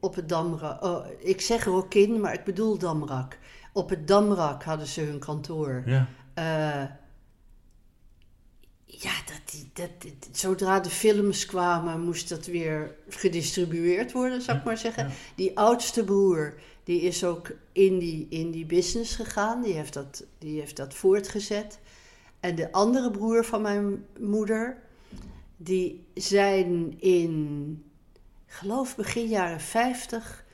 [0.00, 0.84] op het Damrak.
[0.84, 3.38] Oh, ik zeg Rokin, maar ik bedoel Damrak.
[3.72, 5.82] Op het Damrak hadden ze hun kantoor.
[5.86, 6.82] Ja, Eh,
[8.98, 14.58] ja, dat, die- dat, dat- zodra de films kwamen, moest dat weer gedistribueerd worden, zou
[14.58, 15.08] ik maar zeggen.
[15.08, 15.12] ja.
[15.34, 19.62] Die oudste broer, die is ook in die, in die business gegaan.
[19.62, 21.78] Die heeft, dat, die heeft dat voortgezet.
[22.40, 24.82] En de andere broer van mijn moeder,
[25.56, 27.84] die zijn in,
[28.46, 30.44] ik geloof begin jaren 50,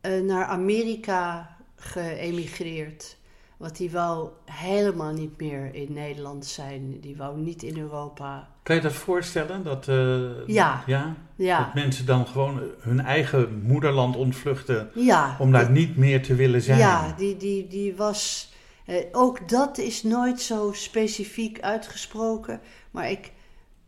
[0.00, 3.16] eh, naar Amerika geëmigreerd.
[3.60, 7.00] Want die wou helemaal niet meer in Nederland zijn.
[7.00, 8.48] Die wou niet in Europa.
[8.62, 9.64] Kan je dat voorstellen?
[9.64, 10.82] Dat, eh, Ja.
[10.86, 11.16] ja?
[11.36, 15.36] Ja, Dat mensen dan gewoon hun eigen moederland ontvluchten ja.
[15.38, 16.78] om daar niet meer te willen zijn.
[16.78, 18.52] Ja, die, die, die was.
[18.86, 22.60] eh, ook dat is nooit zo specifiek uitgesproken.
[22.90, 23.32] Maar ik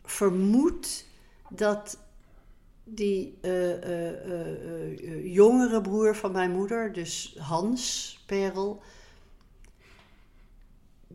[0.03, 1.05] vermoed
[1.49, 1.97] dat
[2.83, 8.81] die eh, jongere broer van mijn moeder, dus Hans Perel.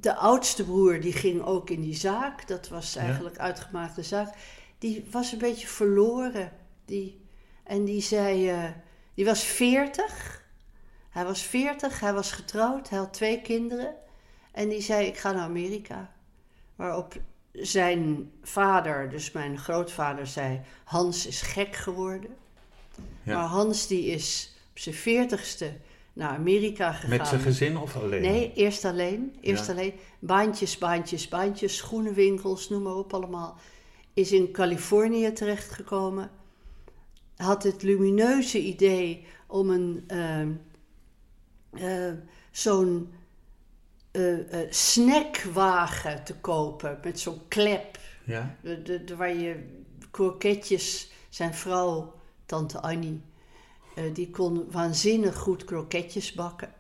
[0.01, 2.49] De oudste broer die ging ook in die zaak.
[2.49, 3.01] Dat was Ja.
[3.01, 4.35] eigenlijk uitgemaakte zaak.
[4.79, 6.53] Die was een beetje verloren.
[6.85, 7.21] Die,
[7.65, 8.49] en die zei.
[8.51, 8.71] eh,
[9.15, 10.47] die was 40.
[11.11, 13.95] Hij was 40, hij was getrouwd, hij had twee kinderen.
[14.53, 16.13] En die zei: Ik ga naar Amerika.
[16.77, 17.15] Waarop
[17.53, 22.37] zijn vader, dus mijn grootvader, zei: Hans is gek geworden.
[23.23, 23.35] Ja.
[23.39, 25.65] Maar Hans die is op zijn 40ste
[26.19, 27.11] naar Amerika gegaan.
[27.19, 28.23] Met zijn gezin of alleen?
[28.23, 29.37] Nee, eerst alleen.
[29.41, 29.73] Eerst Ja.
[29.73, 29.93] alleen.
[30.19, 33.57] Baantjes, baantjes, baantjes, schoenenwinkels, noem maar op allemaal.
[34.15, 36.31] Is in Californië terechtgekomen.
[37.37, 40.05] Had het lumineuze idee om een
[41.73, 42.13] eh,
[42.51, 43.13] zo'n
[44.11, 47.99] eh, eh, snackwagen te kopen met zo'n klep.
[48.25, 48.57] Ja?
[48.63, 49.67] De, de, de- waar je
[50.11, 52.15] kroketjes, zijn vrouw,
[52.47, 53.21] tante Annie,
[54.13, 56.73] die kon waanzinnig goed kroketjes bakken.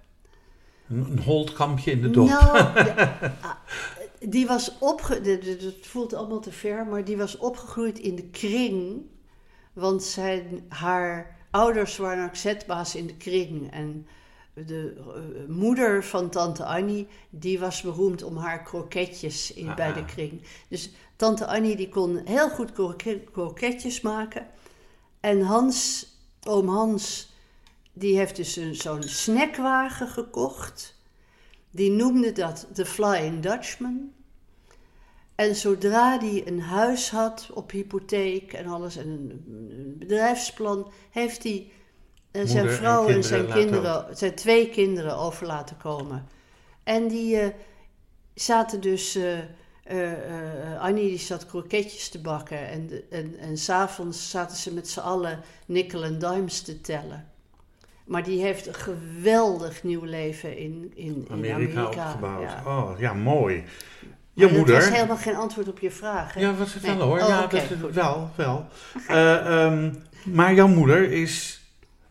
[0.89, 2.09] Een, holtkampje in de.
[2.09, 3.51] Nou, de- ah,
[4.21, 5.21] die was opge...
[5.21, 9.03] de- de- Het voelt allemaal te ver, maar die was opgegroeid in de kring.
[9.73, 13.71] Want zijn, haar ouders waren ook zetbaas in de kring.
[13.73, 14.07] En
[14.55, 19.93] de eh, moeder van tante Annie, die was beroemd om haar kroketjes in, Ah, bij
[19.93, 20.07] de ah.
[20.07, 20.43] kring.
[20.69, 24.47] Dus tante Annie die kon heel goed kroket- kroketjes maken.
[25.21, 26.07] En Hans,
[26.49, 27.33] oom Hans,
[27.93, 30.97] die heeft dus een- zo'n snackwagen gekocht.
[31.71, 34.13] Die noemde dat de Flying Dutchman.
[35.35, 41.71] En zodra hij een huis had op hypotheek en alles en een, bedrijfsplan, heeft hij
[42.31, 46.27] eh, zijn en vrouw en, zijn kinderen, zijn twee kinderen over laten komen.
[46.85, 47.49] En die eh,
[48.35, 49.39] zaten dus, eh,
[49.89, 54.89] eh, eh, Annie die zat kroketjes te bakken en, en, en s'avonds zaten ze met
[54.89, 57.27] z'n allen nickel en dimes te tellen.
[58.05, 62.07] Maar die heeft een geweldig nieuw leven in, in, in Amerika, Amerika.
[62.09, 62.43] opgebouwd.
[62.43, 62.63] Ja.
[62.67, 63.55] Oh, ja, mooi.
[63.55, 63.65] Je
[64.45, 64.75] Maar Dat moeder.
[64.75, 66.35] was helemaal geen antwoord op je vraag.
[66.35, 66.41] Hè?
[66.41, 67.07] Ja, wat vertellen Nee.
[67.07, 67.21] hoor.
[67.21, 67.95] Oh, ja, dat, goed.
[67.95, 68.67] wel, wel.
[69.09, 69.93] Ehm,
[70.25, 71.61] maar jouw moeder is,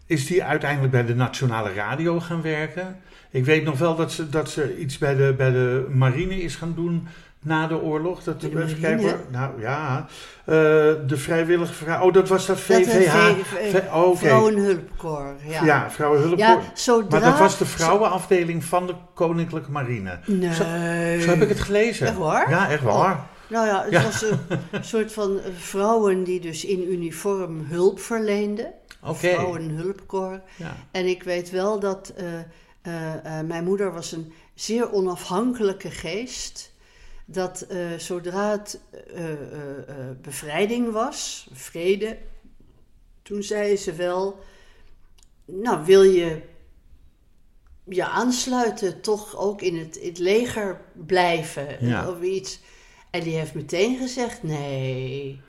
[0.06, 3.02] is die uiteindelijk bij de Nationale Radio gaan werken.
[3.32, 6.56] Ik weet nog wel dat ze, dat ze iets bij de, bij de marine is
[6.56, 7.08] gaan doen
[7.48, 8.24] na de oorlog.
[8.24, 9.20] Dat, de even kijken hoor.
[9.32, 10.06] Nou ja,
[10.46, 10.56] eh,
[11.08, 12.06] de vrijwillige vrouw.
[12.06, 13.34] Oh, dat was dat VVH.
[13.44, 14.18] V- oh.
[14.18, 15.44] Vrouwenhulpkorps.
[15.44, 15.64] Ja.
[15.66, 15.88] Ja.
[15.98, 20.20] Ja, maar dat was de vrouwenafdeling van de Koninklijke Marine.
[20.26, 20.54] Nee.
[21.22, 22.08] Zo heb ik het gelezen.
[22.08, 22.50] Echt waar?
[22.50, 23.26] Ja, echt waar.
[23.50, 24.04] Nou ja, het Ja.
[24.04, 24.26] was
[24.72, 28.72] een soort van eh, vrouwen die dus in uniform hulp verleenden.
[29.04, 29.16] Oké.
[29.34, 30.42] Vrouwenhulpkorps.
[30.56, 30.76] Ja.
[30.92, 32.26] En ik weet wel dat eh,
[32.82, 36.74] eh, eh, mijn moeder was een zeer onafhankelijke geest.
[37.30, 38.80] Dat eh, zodra het
[39.13, 39.38] eh, eh,
[40.22, 42.18] bevrijding was, vrede,
[43.22, 44.40] toen zei ze wel,
[45.46, 46.42] nou wil je
[47.84, 52.10] je aansluiten, toch ook in het, in het leger blijven Ja.
[52.10, 52.60] of iets.
[53.10, 55.42] En die heeft meteen gezegd, nee,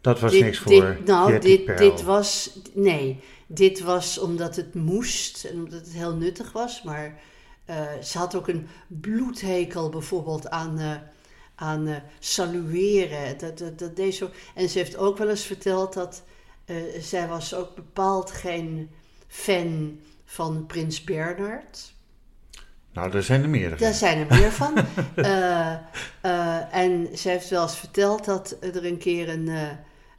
[0.00, 2.58] Dat was dit, niks voor dit, nou, dit, dit was.
[2.72, 6.82] Nee, dit was omdat het moest en omdat het heel nuttig was.
[6.82, 7.20] Maar
[7.66, 10.92] eh, ze had ook een bloedhekel bijvoorbeeld aan, eh,
[11.54, 13.38] aan eh, salueren.
[13.38, 14.30] Dat, dat, dat deed zo.
[14.54, 16.22] En ze heeft ook wel eens verteld dat
[17.00, 18.90] zij was ook bepaald geen
[19.26, 21.94] fan van Prins Bernhard.
[22.92, 23.80] Nou, daar zijn er meerdere.
[23.80, 24.74] Daar zijn er meer van.
[26.70, 29.50] En ze heeft wel eens verteld dat er een keer een.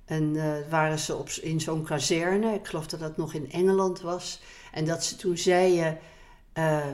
[0.06, 0.38] een
[0.70, 2.54] waren ze op, in zo'n kazerne.
[2.54, 4.42] Ik geloof dat dat nog in Engeland was.
[4.72, 5.98] En dat ze toen zeiden.
[6.54, 6.86] eh,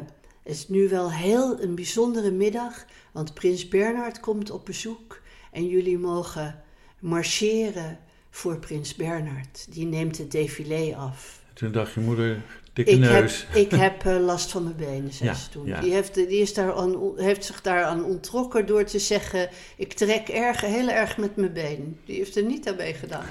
[0.44, 2.86] het is nu wel heel een bijzondere middag.
[3.12, 5.22] Want Prins Bernhard komt op bezoek.
[5.52, 6.64] En jullie mogen
[7.00, 9.66] marcheren voor Prins Bernhard.
[9.70, 11.42] Die neemt het défilé af.
[11.54, 12.42] Toen dacht je moeder,
[12.74, 13.46] dikke Ik heb, neus.
[13.54, 15.66] ik heb eh, last van mijn benen, zei Ja, ze toen.
[15.66, 15.80] ja.
[15.82, 19.50] Die, heeft, die is daar aan, heeft zich daaraan onttrokken door te zeggen...
[19.78, 22.00] ik trek erg, heel erg met mijn been.
[22.06, 23.26] Die heeft er niet aan mee gedaan.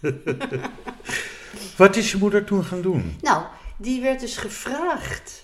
[1.76, 3.16] Wat is je moeder toen gaan doen?
[3.20, 3.44] Nou,
[3.76, 5.41] die werd dus gevraagd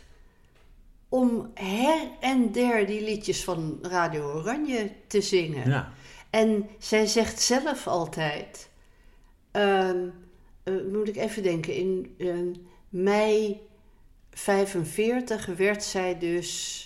[1.08, 5.70] om her en der die liedjes van Radio Oranje te zingen.
[5.70, 5.92] Ja.
[6.30, 8.68] En zij zegt zelf altijd,
[9.50, 10.08] ehm,
[10.62, 12.52] eh, moet ik even denken, in ehm,
[12.88, 13.60] mei
[14.30, 16.82] 45 werd zij dus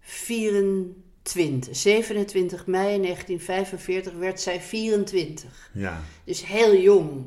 [0.00, 1.76] 24.
[1.76, 5.70] 27 mei 1945 werd zij 24.
[5.72, 6.02] Ja.
[6.24, 7.24] Dus heel jong.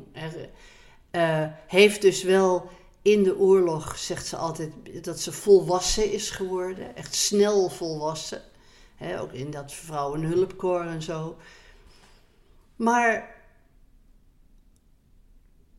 [1.10, 2.70] Eh, heeft dus wel
[3.06, 4.72] in de oorlog, zegt ze altijd,
[5.04, 6.96] dat ze volwassen is geworden.
[6.96, 8.42] Echt snel volwassen.
[9.18, 11.36] Ook in dat vrouwenhulpkorps en zo.
[12.76, 13.36] Maar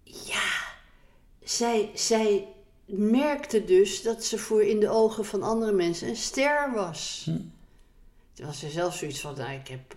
[0.04, 0.50] ja,
[1.44, 2.48] zij, zij
[2.86, 7.22] merkte dus dat ze voor in de ogen van andere mensen een ster was.
[7.26, 7.40] Hm.
[8.34, 9.96] Toen was ze zelf zoiets van, nou, ik heb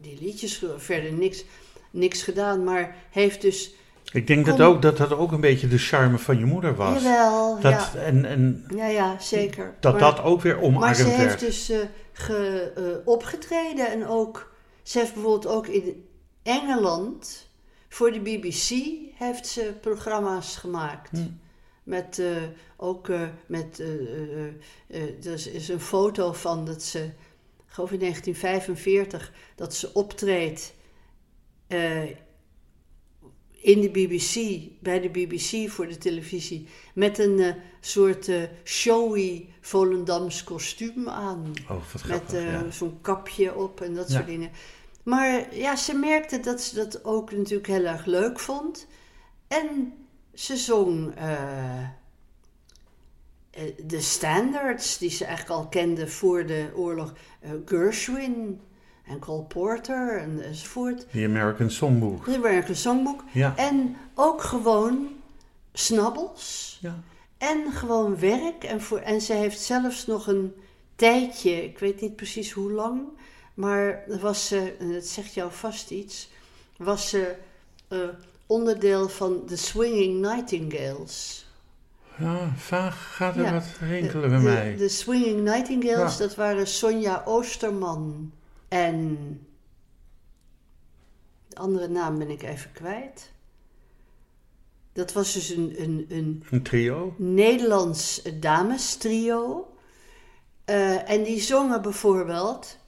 [0.00, 1.44] die liedjes verder niks,
[1.90, 3.74] niks gedaan, maar heeft dus...
[4.12, 7.02] Ik denk dat ook, dat dat ook een beetje de charme van je moeder was.
[7.02, 7.94] Jawel, Dat, ja.
[8.00, 9.74] En, en Ja, ja, zeker.
[9.80, 11.40] dat maar, dat ook weer maar omarmd ze heeft werd.
[11.40, 11.78] dus eh,
[12.12, 14.52] ge, eh, opgetreden en ook...
[14.82, 16.04] Ze heeft bijvoorbeeld ook in
[16.42, 17.48] Engeland,
[17.88, 18.70] voor de BBC,
[19.14, 21.10] heeft ze programma's gemaakt.
[21.10, 21.26] Hm.
[21.82, 22.26] Met eh,
[22.76, 23.08] ook
[23.46, 23.82] met.
[25.22, 26.98] er is- is een foto van dat ze.
[27.66, 30.74] Ik geloof in 1945 dat ze optreedt.
[33.62, 36.66] Eh, in de BBC, bij de BBC voor de televisie.
[36.94, 41.52] Met een eh, soort eh, showy Volendams kostuum aan.
[41.62, 42.32] Oh, wat Met grappig.
[42.32, 42.70] eh, ja.
[42.70, 44.14] zo'n kapje op en dat Ja.
[44.14, 44.50] soort dingen.
[45.02, 48.86] Maar ja, ze merkte dat ze dat ook natuurlijk heel erg leuk vond.
[49.48, 49.92] En
[50.34, 51.88] ze zong eh, eh,
[53.86, 57.14] de standards die ze eigenlijk al kende voor de oorlog.
[57.40, 58.60] Eh, Gershwin
[59.04, 61.06] en Cole Porter en, enzovoort.
[61.10, 62.24] The American Songbook.
[62.24, 63.24] De American Songbook.
[63.32, 63.56] Ja.
[63.56, 65.08] En ook gewoon
[65.72, 66.78] snabbels.
[66.80, 67.02] ja.
[67.38, 68.64] en gewoon werk.
[68.64, 70.52] En, voor, en ze heeft zelfs nog een
[70.96, 73.00] tijdje, ik weet niet precies hoe lang,
[73.54, 76.30] maar was ze, en dat zegt jou vast iets,
[76.76, 77.34] was ze
[77.88, 77.98] eh,
[78.46, 81.46] onderdeel van de Swinging Nightingales.
[82.18, 84.76] Ja, vaag gaat er Ja, wat rinkelen bij de- mij.
[84.76, 86.18] De Swinging Nightingales, Ja.
[86.18, 88.32] dat waren Sonja Oosterman
[88.72, 89.46] en.
[91.48, 93.32] De andere naam ben ik even kwijt.
[94.92, 97.14] Dat was dus een, een, een Een trio?
[97.18, 99.66] Nederlands damestrio.
[100.64, 102.78] Eh, en die zongen bijvoorbeeld.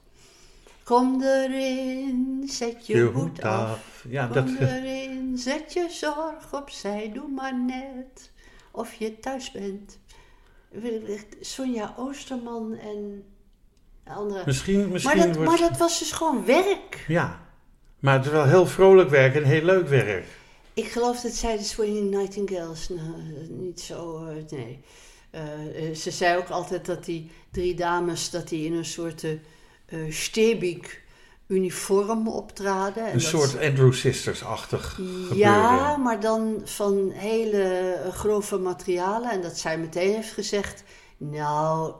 [0.83, 3.69] Kom erin, zet je, Je hoed af.
[3.69, 4.05] af.
[4.09, 8.31] Ja, Kom dat, erin, zet je zorg opzij, doe maar net
[8.71, 9.99] of je thuis bent.
[11.41, 13.23] Sonja Oosterman en
[14.07, 14.43] andere.
[14.45, 15.49] misschien, Maar misschien dat, wordt...
[15.49, 17.03] maar dat was dus gewoon werk.
[17.07, 17.39] Ja,
[17.99, 20.25] maar het is wel heel vrolijk werk en heel leuk werk.
[20.73, 23.15] Ik geloof dat zij de Swinging Nightingales nou,
[23.49, 24.25] niet zo.
[24.25, 24.83] eh, nee.
[25.29, 29.25] Eh, eh, ze zei ook altijd dat die drie dames dat die in een soort
[30.09, 31.03] stebik
[31.47, 33.03] uniform optraden.
[33.03, 35.37] En Een dat soort Andrew Sisters-achtig gebeuren.
[35.37, 39.31] Ja, maar dan van hele grove materialen.
[39.31, 40.83] En dat zij meteen heeft gezegd:
[41.17, 41.93] Nou,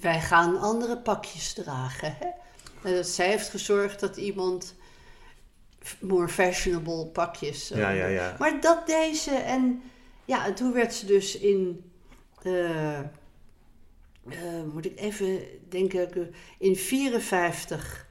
[0.00, 2.16] wij gaan andere pakjes dragen.
[2.18, 2.92] Hè?
[2.94, 4.74] Dat zij heeft gezorgd dat iemand
[6.00, 7.70] more fashionable pakjes.
[7.70, 8.36] eh, Ja, ja, ja.
[8.38, 9.30] Maar dat deed ze.
[9.34, 9.82] En
[10.24, 11.84] ja, en toen werd ze dus in.
[12.42, 13.04] eh, eh,
[14.72, 16.34] moet ik even denken.
[16.58, 18.06] In 54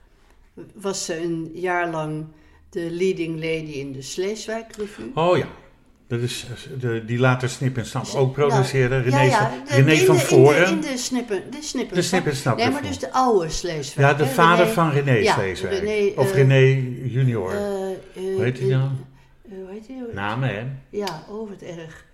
[0.73, 2.25] was ze een jaar lang
[2.69, 5.11] de leading lady in de Sleeswijk Revue.
[5.15, 5.47] Oh ja,
[6.19, 6.45] dat is
[6.79, 8.99] de, die later Snip en Snap ook Nou, produceerde.
[9.01, 10.67] René, ja, ja, van- de- René van de- in de- Voren.
[10.69, 11.43] In de snippen.
[11.51, 11.95] De snippen.
[11.95, 14.09] De Snip en Snap Nee, maar dus de oude Sleeswijk.
[14.09, 15.79] ja, de hè, vader René- van René Sleeswijk.
[15.79, 16.59] René, of eh, René
[17.09, 17.51] junior.
[17.51, 18.81] eh, eh, Hoe heet hij eh,
[19.49, 19.95] hoe heet hij?
[20.13, 20.63] Namen, hè?
[20.89, 22.05] Ja, oh wat erg.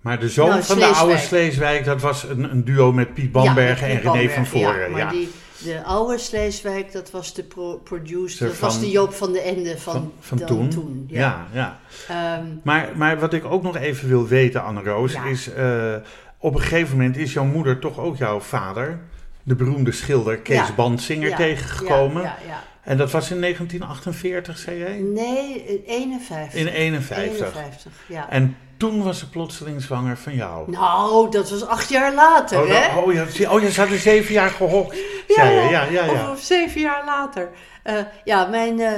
[0.00, 1.84] Maar de zoon Nou, van de oude Sleeswijk.
[1.84, 4.90] Dat was een, een duo met Piet Bambergen ja, en René van Voren.
[4.90, 5.28] Ja, Ja, maar die,
[5.62, 9.40] de oude Sleeswijk, dat was de pro producer, dat Van- was de Joop van de
[9.40, 11.04] Ende van, van, van dan toen.
[11.08, 11.46] ja.
[11.52, 11.78] ja.
[12.08, 12.34] ja.
[12.38, 15.24] Ehm, Maar, maar wat ik ook nog even wil weten, Anne-Roos, Ja.
[15.24, 15.52] is...
[15.52, 15.94] eh,
[16.38, 18.98] op een gegeven moment is jouw moeder toch ook jouw vader,
[19.42, 20.74] de beroemde schilder Kees Ja.
[20.74, 22.22] Bandsinger, ja, tegengekomen.
[22.22, 22.62] Ja, ja, ja.
[22.82, 24.98] En dat was in 1948, zei jij?
[24.98, 26.60] Nee, eh, 51.
[26.60, 27.46] In 51.
[27.46, 28.30] 51, ja.
[28.30, 30.70] En toen was ze plotseling zwanger van jou.
[30.70, 32.94] Nou, dat was acht jaar later, Oh, hè?
[32.94, 34.96] dan- oh, ja, oh, je zat er zeven jaar gehokt,
[35.28, 35.70] zei je.
[35.70, 36.10] Ja, ja, ja.
[36.10, 37.50] Of, of zeven jaar later.
[37.82, 38.94] Eh, ja, mijn, eh,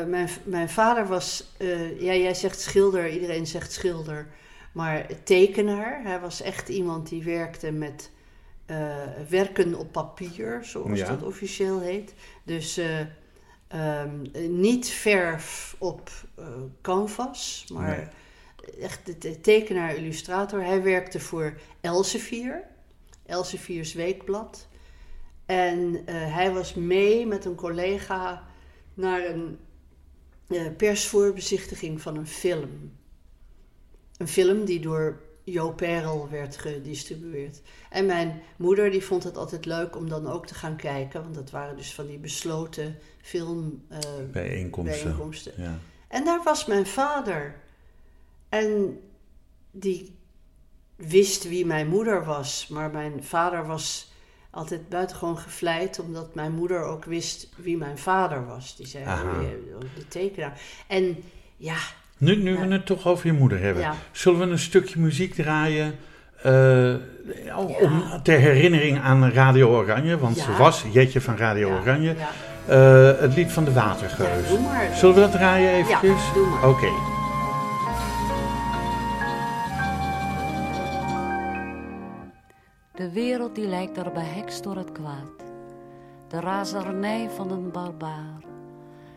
[0.00, 1.52] eh, mijn, mijn vader was,
[1.98, 4.26] ja, jij zegt schilder, iedereen zegt schilder,
[4.72, 6.00] maar tekenaar.
[6.04, 8.10] Hij was echt iemand die werkte met
[9.28, 11.08] werken op papier, zoals Ja.
[11.08, 12.14] dat officieel heet.
[12.44, 13.00] Dus eh,
[13.68, 14.08] ehm,
[14.48, 16.10] niet verf op
[16.82, 18.12] canvas, maar
[18.80, 20.64] echt de te- tekenaar, illustrator.
[20.64, 22.62] Hij werkte voor Elsevier,
[23.26, 24.66] Elsevier's Weekblad.
[25.46, 28.44] En eh, hij was mee met een collega
[28.94, 29.58] naar een
[30.48, 32.92] eh, persvoorbezichtiging van een film.
[34.16, 37.60] Een film die door Jo Perel werd gedistribueerd.
[37.90, 41.22] En mijn moeder die vond het altijd leuk om dan ook te gaan kijken.
[41.22, 43.98] Want dat waren dus van die besloten film eh,
[44.32, 45.02] Bijeenkomsten.
[45.02, 45.52] bijeenkomsten.
[45.56, 45.78] Ja.
[46.08, 47.54] En daar was mijn vader.
[48.58, 48.98] En
[49.70, 50.16] die
[50.96, 52.66] wist wie mijn moeder was.
[52.70, 54.12] Maar mijn vader was
[54.50, 58.76] altijd buitengewoon gevleid, omdat mijn moeder ook wist wie mijn vader was.
[58.76, 59.30] Die zei, oh,
[59.94, 60.60] de tekenaar.
[60.86, 61.16] En
[61.56, 61.76] ja,
[62.18, 63.94] Nu, nu we het toch over je moeder hebben, Ja.
[64.12, 65.94] zullen we een stukje muziek draaien
[66.42, 66.94] eh,
[67.80, 70.18] om, ter herinnering aan Radio Oranje?
[70.18, 72.14] Want ze was Jetje van Radio ja, Oranje.
[72.18, 72.28] Ja,
[72.66, 74.48] Eh, het lied van de ja, Watergeus.
[74.48, 74.96] doe maar.
[74.96, 76.26] Zullen we dat draaien eventjes?
[76.26, 77.15] Ja, doe
[82.96, 85.44] De wereld die lijkt er behekst door het kwaad.
[86.28, 88.44] De razernij van een barbaar.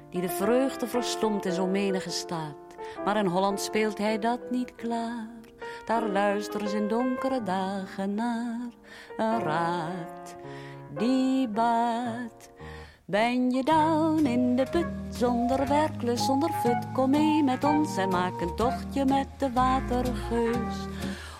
[0.10, 2.76] Die de vreugde verstomt in zo menige staat.
[3.06, 5.28] Maar in Holland speelt hij dat niet klaar.
[5.86, 8.69] Daar luisteren ze in donkere dagen naar.
[9.17, 10.36] Een raad
[10.98, 12.50] die baat.
[13.06, 18.10] Ben je down in de put, zonder werklust, zonder fut, kom mee met ons en
[18.10, 20.75] maak een tochtje met de watergeus.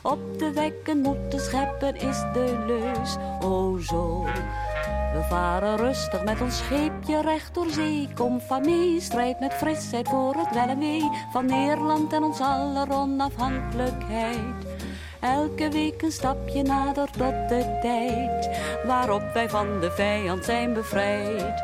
[0.02, 4.24] Op de wekken moeten scheppen is de leus, o zo.
[5.14, 8.10] We varen rustig met ons scheepje recht door zee.
[8.16, 12.40] Kom van mee, strijd met frisheid voor het wel en wee van Nederland en ons
[12.40, 14.69] aller onafhankelijkheid.
[15.20, 18.50] Elke week een stapje nader tot de tijd
[18.86, 21.64] waarop wij van de vijand zijn bevrijd.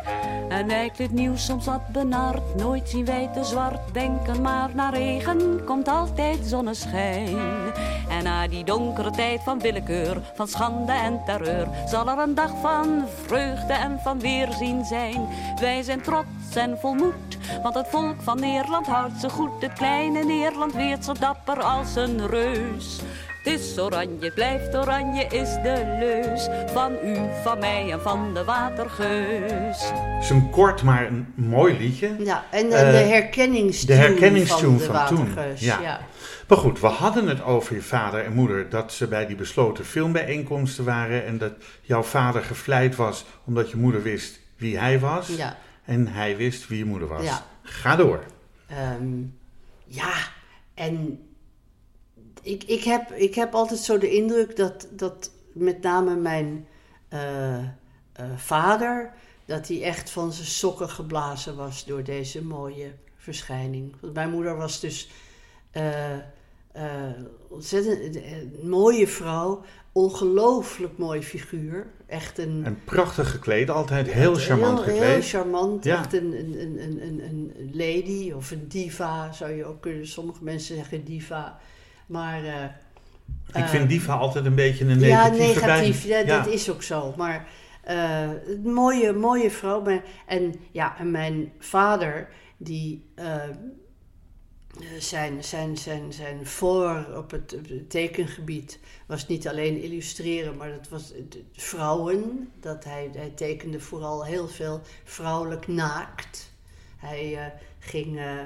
[0.49, 4.89] En lijkt het nieuws soms wat benard, nooit zien wij te zwart denken, maar na
[4.89, 7.37] regen komt altijd zonneschijn.
[8.09, 12.51] En na die donkere tijd van willekeur, van schande en terreur, zal er een dag
[12.61, 15.27] van vreugde en van weerzien zijn.
[15.59, 19.61] Wij zijn trots en vol moed, want het volk van Nederland houdt ze goed.
[19.61, 23.01] Het kleine Nederland weert zo dapper als een reus.
[23.45, 28.43] Het is oranje, blijft oranje, is de leus van u, van mij en van de
[28.43, 29.91] watergeus.
[29.93, 32.15] Het is een kort maar een mooi liedje.
[32.19, 35.61] Ja, en, Eh, en de herkenningstune, de herkenningstune van de van toen, Watergeus.
[35.61, 35.81] ja.
[35.81, 35.99] ja.
[36.47, 39.85] Maar goed, we hadden het over je vader en moeder dat ze bij die besloten
[39.85, 45.27] filmbijeenkomsten waren en dat jouw vader gevleid was omdat je moeder wist wie hij was
[45.27, 45.57] Ja.
[45.85, 47.23] en hij wist wie je moeder was.
[47.23, 47.41] Ja.
[47.63, 48.23] Ga door.
[48.67, 49.05] Ehm,
[49.85, 50.13] ja,
[50.73, 51.19] en
[52.45, 56.67] ik, ik, heb, ik heb altijd zo de indruk dat, dat met name mijn
[57.07, 57.65] eh, eh,
[58.35, 59.13] vader,
[59.45, 63.95] dat hij echt van zijn sokken geblazen was door deze mooie verschijning.
[63.99, 65.09] Want mijn moeder was dus
[65.71, 66.17] eh,
[67.47, 71.87] ontzettend een mooie vrouw, ongelooflijk mooi figuur.
[72.05, 75.09] Echt een, En prachtig gekleed, altijd heel charmant heel, gekleed.
[75.09, 75.83] Heel charmant.
[75.83, 75.99] Ja.
[75.99, 77.21] Echt een, een, een, een, een,
[77.59, 80.07] een lady of een diva zou je ook kunnen.
[80.07, 81.59] Sommige mensen zeggen diva.
[82.05, 82.63] Maar eh,
[83.61, 86.03] Ik vind diva altijd een beetje een ja, negatief.
[86.03, 87.13] Ja, bij- Dat is ook zo.
[87.17, 87.47] Maar
[87.83, 89.81] eh, een mooie, mooie vrouw.
[89.81, 93.49] Maar, en ja, en mijn vader, die eh,
[94.99, 100.69] zijn, zijn, zijn, zijn voor op het, op het tekengebied was niet alleen illustreren, maar
[100.69, 102.51] dat was de vrouwen.
[102.59, 106.53] Dat hij, hij tekende vooral heel veel vrouwelijk naakt.
[106.97, 107.45] Hij eh,
[107.79, 108.39] ging, eh,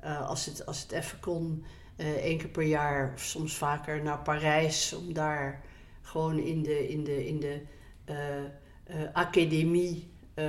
[0.00, 4.02] eh, als, het, als het even kon, eh één keer per jaar of soms vaker
[4.02, 5.60] naar Parijs om daar
[6.02, 7.60] gewoon in de, in de, in de
[8.04, 8.38] eh,
[8.84, 10.44] eh, academie eh,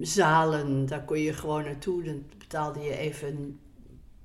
[0.00, 2.02] zalen, daar kon je gewoon naartoe.
[2.02, 3.58] Dan betaalde je even een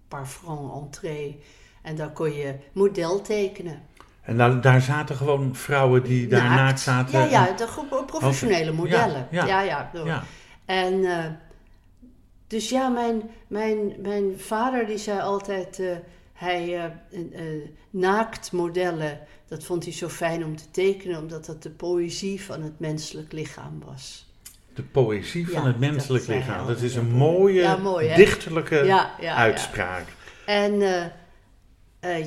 [0.07, 1.39] paar francs entree
[1.81, 3.81] en dan kon je model tekenen.
[4.21, 7.19] En daar, daar zaten gewoon vrouwen die daar naakt zaten.
[7.19, 9.27] Ja, ja, de groep- professionele modellen.
[9.31, 10.23] Ja, Ja, ja.
[10.65, 11.25] En eh,
[12.49, 15.95] dus ja, mijn, mijn, mijn vader die zei altijd, eh,
[16.33, 21.63] hij eh, eh, naakt modellen, dat vond hij zo fijn om te tekenen, omdat dat
[21.63, 24.27] de poëzie van het menselijk lichaam was.
[24.73, 26.67] De poëzie van Ja, het menselijk dat lichaam.
[26.67, 29.35] Dat is een mooie, Ja, mooi, dichterlijke Ja, ja, ja.
[29.35, 30.05] uitspraak.
[30.45, 30.79] En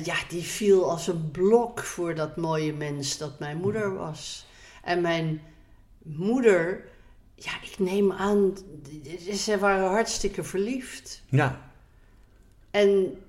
[0.03, 4.45] ja, die viel als een blok voor dat mooie mens dat mijn moeder was.
[4.83, 5.41] En mijn
[6.03, 6.83] moeder,
[7.43, 8.57] ja, ik neem aan,
[9.33, 11.23] ze waren hartstikke verliefd.
[11.29, 11.71] Ja.
[12.71, 13.21] En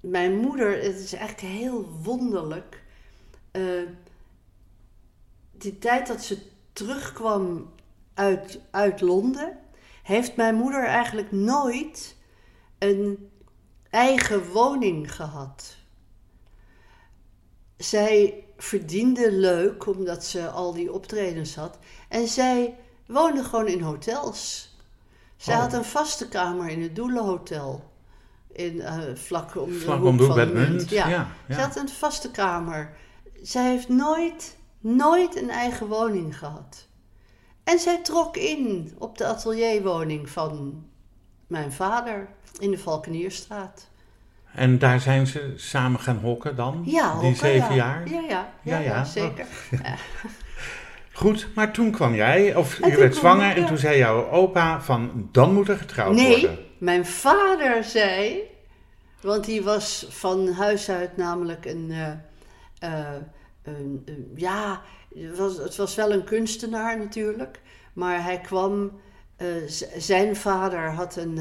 [0.00, 2.82] mijn moeder, het is eigenlijk heel wonderlijk.
[3.50, 3.62] eh,
[5.52, 6.38] die tijd dat ze
[6.72, 7.72] terugkwam
[8.14, 9.58] uit, uit Londen,
[10.02, 12.16] heeft mijn moeder eigenlijk nooit
[12.78, 13.30] een
[13.90, 15.76] eigen woning gehad.
[17.76, 21.78] Zij verdiende leuk omdat ze al die optredens had.
[22.08, 22.74] En zij
[23.12, 24.68] woonde gewoon in hotels.
[25.36, 25.60] Zij Oh.
[25.60, 27.90] had een vaste kamer in het Doelenhotel.
[28.52, 30.90] In, eh, vlak om de Vlak hoek om de hoek van de munt.
[30.90, 31.08] Ja.
[31.08, 31.54] ja, ja.
[31.54, 32.96] Ze had een vaste kamer.
[33.42, 36.86] Zij heeft nooit, nooit een eigen woning gehad.
[37.64, 40.84] En zij trok in op de atelierwoning van
[41.46, 43.88] mijn vader in de Valkenierstraat.
[44.54, 46.82] En daar zijn ze samen gaan hokken dan?
[46.84, 47.74] Ja, Die hoor, zeven ja.
[47.74, 48.08] jaar?
[48.08, 49.04] Ja, ja, ja, Ja, ja,
[49.70, 49.94] ja.
[51.20, 54.30] Goed, maar toen kwam jij, of En je werd zwanger ik, en toen zei jouw
[54.30, 56.58] opa van, dan moet er getrouwd Nee, worden.
[56.78, 58.40] mijn vader zei,
[59.20, 62.10] want die was van huis uit namelijk een, eh,
[62.78, 63.14] eh,
[63.62, 64.82] een, een- ja,
[65.14, 67.60] het was, het was wel een kunstenaar natuurlijk,
[67.92, 69.00] maar hij kwam,
[69.36, 69.46] eh,
[69.96, 71.40] zijn vader had een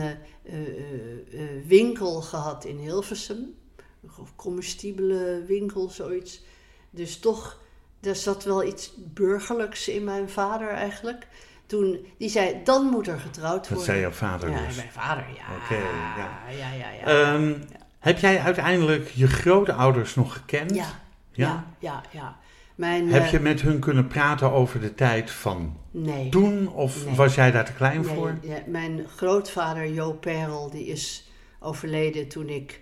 [1.68, 3.56] winkel gehad in Hilversum,
[4.04, 6.44] een comestibele winkel, zoiets.
[6.90, 7.62] Dus toch,
[8.02, 11.28] er zat wel iets burgerlijks in mijn vader eigenlijk.
[11.66, 13.76] Toen, die zei, dan moet er getrouwd worden.
[13.76, 14.76] Dat zei jouw vader Ja, dus.
[14.76, 15.56] mijn vader, ja.
[15.64, 15.76] Oké,
[16.18, 16.52] ja.
[16.58, 17.34] ja, ja, ja.
[17.34, 17.54] Ehm,
[18.00, 20.76] Heb jij uiteindelijk je grootouders nog gekend?
[20.76, 21.00] ja,
[21.32, 22.38] ja, ja, ja.
[22.76, 26.30] Mijn, Heb eh, je met hun kunnen praten over de tijd van nee.
[26.30, 26.68] toen?
[26.74, 27.16] Of Nee.
[27.16, 28.38] was jij daar te klein Nee, voor?
[28.42, 31.30] ja, mijn grootvader Jo Perel, die is
[31.60, 32.82] overleden toen ik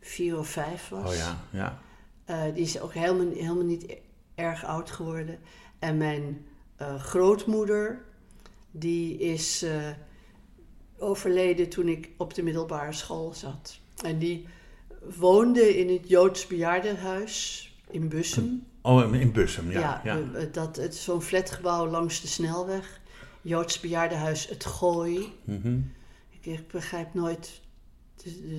[0.00, 1.10] vier of vijf was.
[1.10, 1.78] Oh ja, ja.
[2.24, 3.96] Eh, die is ook helemaal, helemaal niet
[4.34, 5.38] erg oud geworden.
[5.78, 8.04] En mijn eh, grootmoeder,
[8.70, 9.88] die is eh,
[10.98, 13.80] overleden toen ik op de middelbare school zat.
[14.04, 14.46] En die
[15.18, 18.66] woonde in het Joods bejaardenhuis in Bussum.
[18.82, 19.80] Oh, in Bussum, ja.
[19.80, 20.38] Ja, ja.
[20.38, 23.00] eh, dat, het zo'n flatgebouw langs de snelweg.
[23.42, 25.32] Joods bejaardenhuis Het Gooi.
[25.44, 25.78] Mhm.
[26.30, 27.60] Ik, ik begrijp nooit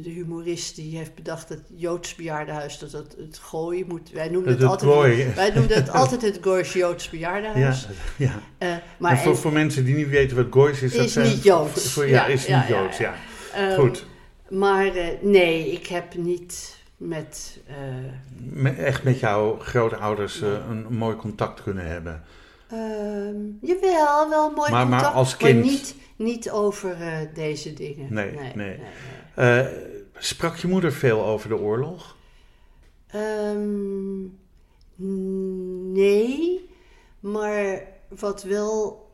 [0.04, 4.12] de, humorist die heeft bedacht dat Joods bejaardenhuis dat het, het Gooi moet.
[4.12, 5.14] Wij noemden Het- het, het altijd.
[5.16, 5.34] Gooi.
[5.36, 7.88] Wij noemden het altijd het Goois Joods Ja, bejaardenhuis.
[8.18, 8.40] ja.
[8.58, 11.14] Eh, maar en voor, en- voor mensen die niet weten wat Gois is, dat Is
[11.14, 11.72] zijn- niet Joods.
[11.82, 13.14] voor- voor- ja, Ja, is ja, niet ja, Joods, ja.
[13.54, 14.06] ehm, Goed.
[14.50, 17.60] Maar eh, nee, ik heb niet met.
[17.68, 17.76] eh,
[18.52, 22.24] Me- Echt met jouw grootouders eh, een, een mooi contact kunnen hebben.
[22.70, 25.16] ehm, jawel, wel mooi Maar- maar contact.
[25.16, 25.54] als kind?
[25.60, 28.14] Maar niet, niet over eh, deze dingen.
[28.14, 28.52] Nee, nee.
[28.56, 28.80] nee.
[29.36, 29.68] Eh,
[30.18, 32.18] sprak je moeder veel over de oorlog?
[33.08, 34.22] Ehm,
[35.92, 36.70] nee,
[37.20, 39.08] maar wat wel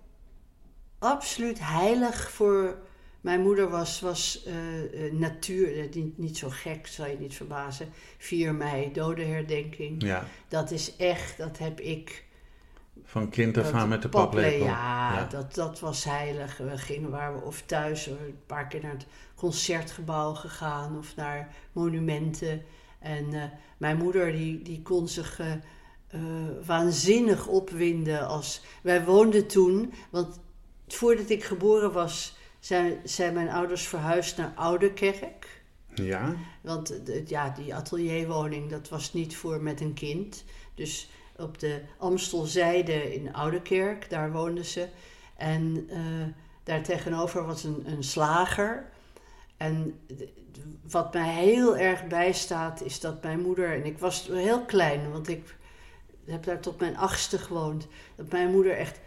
[1.00, 2.78] absoluut heilig voor
[3.22, 5.88] mijn moeder was, was eh, natuur.
[5.94, 7.90] Niet, niet zo gek, zal je niet verbazen.
[8.18, 10.04] 4 mei, dodenherdenking.
[10.04, 12.26] Ja, Dat is echt, dat heb ik.
[13.04, 14.66] Van kind af aan met de paplepel.
[14.66, 16.58] Ja, Dat, dat was heilig.
[16.58, 21.56] We gingen waar we of thuis een paar keer naar het concertgebouw gegaan of naar
[21.72, 22.64] monumenten.
[23.00, 23.44] En eh,
[23.78, 26.22] mijn moeder die, die kon zich eh, eh,
[26.66, 30.40] waanzinnig opwinden als wij woonden toen, want
[30.88, 35.58] voordat ik geboren was, zijn, zijn mijn ouders verhuisd naar Ouderkerk.
[35.94, 40.44] Ja, Want ja, die atelierwoning, dat was niet voor met een kind.
[40.76, 41.10] Dus
[41.40, 44.88] op de Amstelzijde in Oudekerk, daar woonden ze.
[45.38, 46.00] En eh,
[46.64, 48.90] daar tegenover was een, een slager.
[49.58, 50.00] En
[50.90, 53.74] wat mij heel erg bijstaat, is dat mijn moeder...
[53.74, 55.56] En ik was heel klein, want ik
[56.26, 57.88] heb daar tot mijn achtste gewoond.
[58.16, 59.00] Dat mijn moeder echt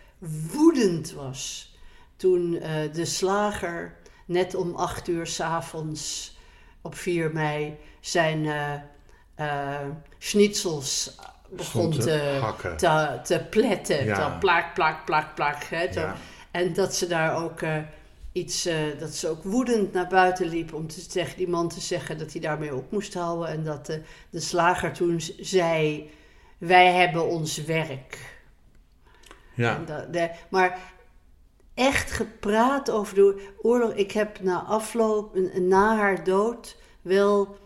[0.52, 1.74] woedend was
[2.16, 6.36] toen eh, de slager net om acht uur s'avonds
[6.80, 8.74] op 4 mei zijn eh
[9.34, 11.16] eh, schnitzels
[11.56, 12.38] begon te te,
[12.76, 14.04] te, te pletten.
[14.04, 14.36] Ja.
[14.40, 15.64] Plak, plak, plak, plak.
[15.64, 16.16] Hè, ja.
[16.50, 17.76] En dat ze daar ook eh,
[18.32, 21.80] iets, eh, dat ze ook woedend naar buiten liep om te, tegen die man te
[21.80, 23.48] zeggen dat hij daarmee op moest houden.
[23.48, 26.10] En dat de, de slager toen zei:
[26.58, 28.18] Wij hebben ons werk.
[29.54, 29.80] ja.
[29.86, 30.78] Dat- de- maar
[31.74, 33.92] echt gepraat over de oorlog.
[33.92, 37.56] Ik heb na afloop, na haar dood, wel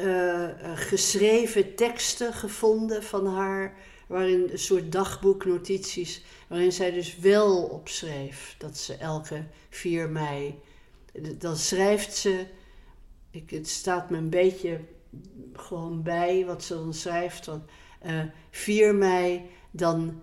[0.00, 3.76] eh, eh, geschreven teksten gevonden van haar.
[4.06, 6.22] Waarin een soort dagboeknotities.
[6.48, 10.58] Waarin zij dus wel opschreef dat ze elke 4 mei.
[11.38, 12.46] Dan schrijft ze.
[13.30, 14.80] Ik, het staat me een beetje
[15.52, 17.46] gewoon bij wat ze dan schrijft.
[17.46, 17.64] Want,
[18.00, 20.20] eh 4 mei, dan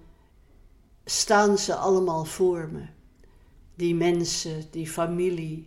[1.06, 2.86] staan ze allemaal voor me.
[3.76, 5.66] Die mensen, die familie,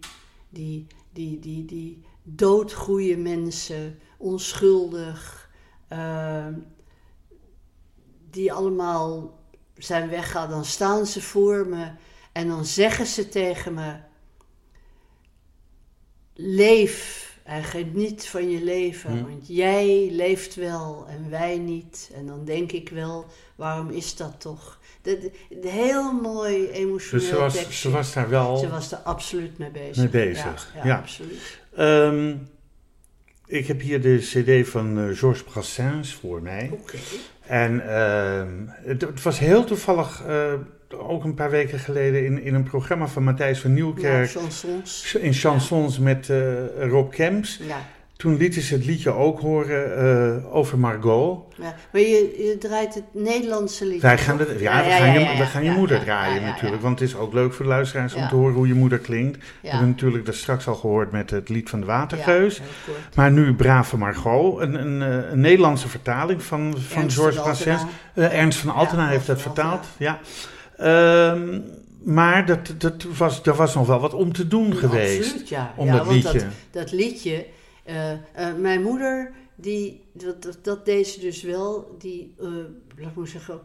[0.49, 2.03] die, die, die, die
[2.37, 5.51] doodgoeie mensen, onschuldig,
[5.89, 6.47] eh,
[8.31, 9.39] die allemaal
[9.75, 10.51] zijn weggaan.
[10.51, 11.91] Dan staan ze voor me
[12.33, 13.97] en dan zeggen ze tegen me:
[16.35, 19.23] Leef en geniet van je leven, Hm.
[19.29, 22.11] want jij leeft wel en wij niet.
[22.15, 23.27] En dan denk ik wel,
[23.57, 24.80] waarom is dat toch?
[25.03, 25.31] Dat-
[25.73, 28.57] heel mooi emotioneel Dus ze was, ze was daar wel...
[28.57, 29.97] Ze was er absoluut mee bezig.
[29.97, 30.97] Mee bezig, Ja, ja.
[30.97, 31.59] absoluut.
[31.77, 32.35] Ehm,
[33.47, 36.71] ik heb hier de cd van eh, Georges Brassens voor mij.
[36.73, 36.97] Oké.
[37.47, 40.53] En ehm, het, het was heel toevallig, eh,
[40.89, 44.31] ook een paar weken geleden, in, in een programma van Matthijs van Ja, Nieuwkerk.
[44.31, 45.15] chansons.
[45.15, 47.61] in chansons met eh, Rob Kemps.
[47.67, 47.87] Ja.
[48.21, 51.55] Toen lieten ze het liedje ook horen eh, over Margot.
[51.57, 51.75] ja.
[51.93, 54.03] Maar je, je draait het Nederlandse lied.
[54.03, 56.83] Wij gaan, het, ja, we gaan, je, we gaan je moeder draaien natuurlijk.
[56.83, 59.39] Want het is ook leuk voor de luisteraars om te horen hoe je moeder klinkt.
[59.63, 62.61] We hebben natuurlijk dat straks al gehoord met het lied van de Watergeus.
[63.15, 67.83] Maar nu Brave Margot, een, een, eh, een Nederlandse vertaling van, van Ernst Georges Brassens.
[68.15, 70.19] Eh, Ernst van Altena heeft dat vertaald, ja.
[70.77, 71.61] Ehm,
[72.05, 75.25] maar dat, dat was, er was nog wel wat om te doen geweest.
[75.25, 75.73] Absoluut, ja.
[75.77, 76.39] Om ja, dat want liedje.
[76.39, 77.47] Dat, dat liedje,
[77.85, 82.47] eh, eh, mijn moeder, die, dat, dat, dat deed ze dus wel, die, eh,
[82.97, 83.61] laat ik zeggen,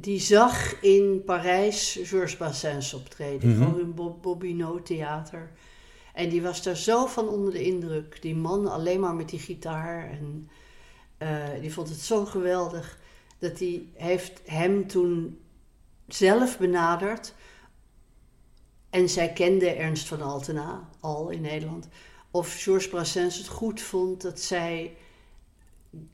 [0.00, 3.62] die zag in Parijs Georges Brassens optreden, Mhm.
[3.64, 5.50] gewoon in Bob, Bobino Theater.
[6.12, 8.22] En die was daar zo van onder de indruk.
[8.22, 10.10] Die man alleen maar met die gitaar.
[10.10, 10.48] En
[11.60, 12.98] die vond het zo geweldig.
[13.38, 15.38] Dat hij heeft hem toen
[16.08, 17.34] zelf benaderd.
[18.90, 21.88] En zij kende Ernst van Altena al in Nederland.
[22.34, 24.96] Of Georges Brassens het goed vond dat zij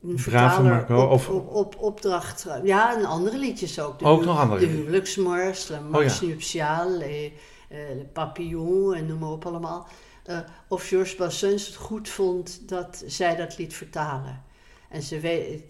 [0.03, 2.45] een vertaler op, of- op, op opdracht...
[2.63, 3.99] Ja, en andere liedjes ook.
[3.99, 6.25] De, Ook nog andere De huwelijksmars, Oh, Mars ja.
[6.27, 7.31] Nuptiale, les,
[7.69, 9.87] eh, Le Papillon en noem maar op allemaal.
[10.23, 14.43] eh, of Georges Brassens het goed vond dat zij dat liet vertalen.
[14.89, 15.63] En ze weet,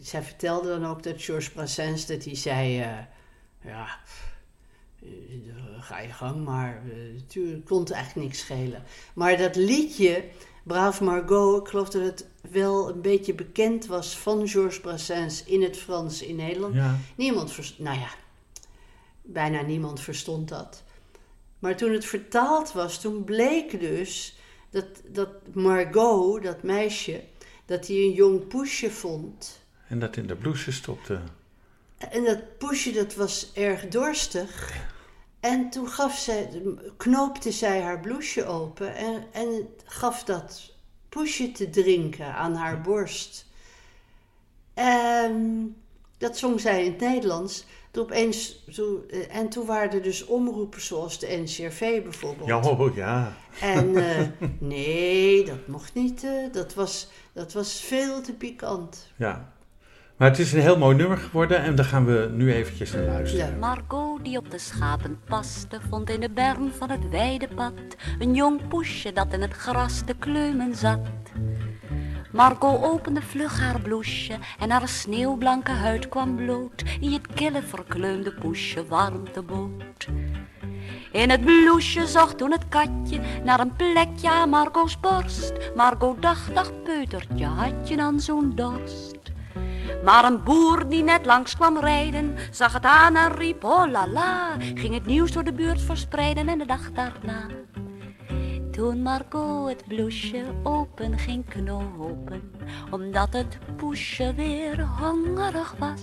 [0.00, 2.88] zij vertelde dan ook dat Georges Brassens dat hij zei, eh,
[3.64, 3.86] ja,
[5.80, 6.82] ga je gang, maar
[7.14, 8.82] natuurlijk kon het eigenlijk niks schelen.
[9.14, 10.24] Maar dat liedje,
[10.62, 15.62] Brave Margot, ik geloof dat het wel een beetje bekend was van Georges Brassens in
[15.62, 16.74] het Frans in Nederland.
[16.74, 16.98] Ja.
[17.16, 18.10] Niemand verstond, nou ja,
[19.22, 20.82] bijna niemand verstond dat.
[21.58, 24.36] Maar toen het vertaald was, toen bleek dus
[24.70, 27.22] dat, dat Margot, dat meisje,
[27.66, 29.60] dat hij een jong poesje vond.
[29.88, 31.20] En dat in de blouse stopte.
[32.10, 34.72] En dat poesje dat was erg dorstig.
[35.42, 36.62] En toen gaf zij,
[36.96, 40.74] knoopte zij haar blouseje open en, en gaf dat
[41.08, 43.46] poesje te drinken aan haar borst.
[44.74, 45.76] En
[46.18, 47.64] dat zong zij in het Nederlands.
[47.90, 52.48] Toen opeens, toen, eh, en toen waren er dus omroepen zoals de NCRV bijvoorbeeld.
[52.48, 53.36] Ja, oh, ja.
[53.60, 54.20] En uh,
[54.58, 56.24] nee, dat mocht niet.
[56.24, 59.10] Uh, dat, was, dat was veel te pikant.
[59.16, 59.51] Ja.
[60.22, 63.02] Maar het is een heel mooi nummer geworden en daar gaan we nu eventjes naar
[63.02, 63.46] luisteren.
[63.46, 63.56] Ja.
[63.58, 67.72] Margot, die op de schapen paste, vond in de berm van het weidepad
[68.18, 70.98] een jong poesje dat in het gras te kleumen zat.
[72.32, 78.32] Margot opende vlug haar bloesje en haar sneeuwblanke huid kwam bloot, die het kille verkleumde
[78.32, 80.08] poesje warmte bood.
[81.12, 85.52] In het bloesje zocht toen het katje naar een plekje aan Margot's borst.
[85.74, 89.21] Margot dacht, dag peutertje, had je dan zo'n dorst?
[90.04, 94.56] Maar een boer die net langs kwam rijden, zag het aan en riep, oh la
[94.74, 97.46] ging het nieuws door de buurt verspreiden en de dag daarna.
[98.70, 102.52] Toen Margot het bloesje open ging knopen,
[102.90, 106.00] omdat het poesje weer hongerig was,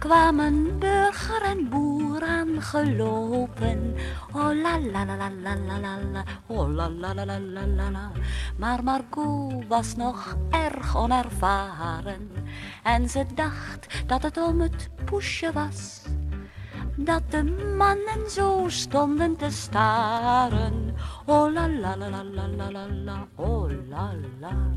[0.00, 3.94] kwamen burger en boer aangelopen.
[4.32, 7.90] Oh la la la la la la la oh la la la la la la
[7.90, 8.10] la.
[8.56, 12.30] Maar Margot was nog erg onervaren
[12.82, 16.02] en ze dacht dat het om het poesje was
[17.04, 17.42] dat de
[17.76, 20.94] mannen zo stonden te staren.
[21.26, 24.72] Oh la la la la la la la, oh la la.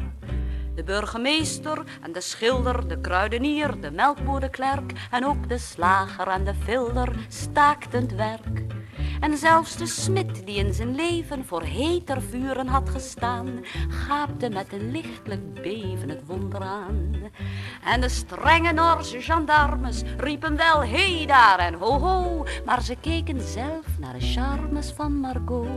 [0.75, 6.27] De burgemeester en de schilder, de kruidenier, de melkboer, de klerk en ook de slager
[6.27, 8.82] en de filder staakten het werk.
[9.19, 13.49] En zelfs de smid die in zijn leven voor heter vuren had gestaan,
[13.89, 17.15] gaapte met een lichtelijk beven het wonder aan.
[17.83, 23.41] En de strenge Norse gendarmes riepen wel hey daar en ho ho, maar ze keken
[23.41, 25.67] zelf naar de charmes van Margot.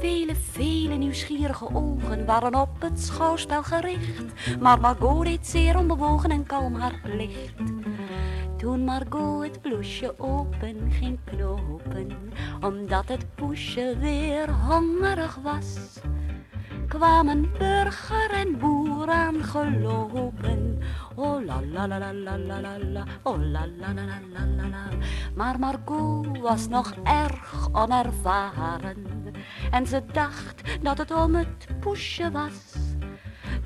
[0.00, 6.46] Vele, vele nieuwsgierige ogen waren op het schouwspel gericht, maar Margot deed zeer onbewogen en
[6.46, 7.52] kalm haar plicht.
[8.58, 15.98] Toen Margot het bloesje open ging knopen, omdat het poesje weer hongerig was,
[16.88, 20.82] kwamen burger en boer aangelopen.
[21.14, 24.68] Oh la la la la la la la oh la la la la la la
[24.68, 24.88] la.
[25.34, 29.06] Maar Margot was nog erg onervaren
[29.70, 32.76] en ze dacht dat het om het poesje was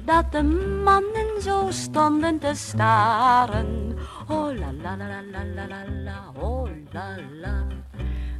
[0.05, 0.43] dat de
[0.85, 3.99] mannen zo stonden te staren.
[4.29, 7.67] Oh la la la la la la la, oh la la.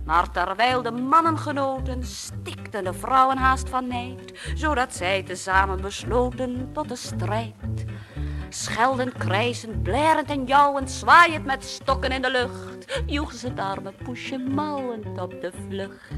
[0.05, 6.69] Maar terwijl de mannen genoten, stikten de vrouwen haast van nijd, zodat zij tezamen besloten
[6.73, 7.85] tot de strijd.
[8.49, 13.93] Scheldend, krijzend, blerend en jouwend, zwaaiend met stokken in de lucht, joegen ze het arme
[14.05, 16.11] poesje mouwend op de vlucht.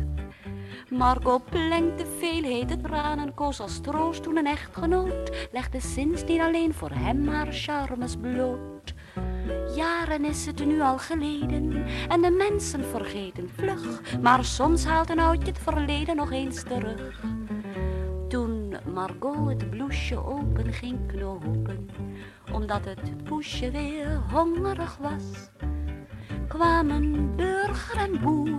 [0.90, 6.90] Margot plenkte veel hete tranen, koos als troost toen een echtgenoot, legde sindsdien alleen voor
[6.90, 8.73] hem haar charmes bloot.
[9.76, 15.18] Jaren is het nu al geleden en de mensen vergeten vlug, maar soms haalt een
[15.18, 17.20] oudje het verleden nog eens terug.
[18.28, 21.88] Toen Margot het bloesje open ging knopen,
[22.52, 25.50] omdat het poesje weer hongerig was,
[26.46, 28.54] kwamen burger en boer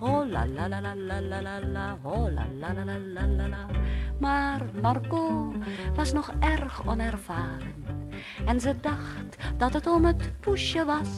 [0.00, 3.66] oh la la la la la la la, oh la la la la la la.
[4.18, 5.52] Maar Marco
[5.94, 7.74] was nog erg onervaren
[8.46, 11.08] en ze dacht dat het om het poesje was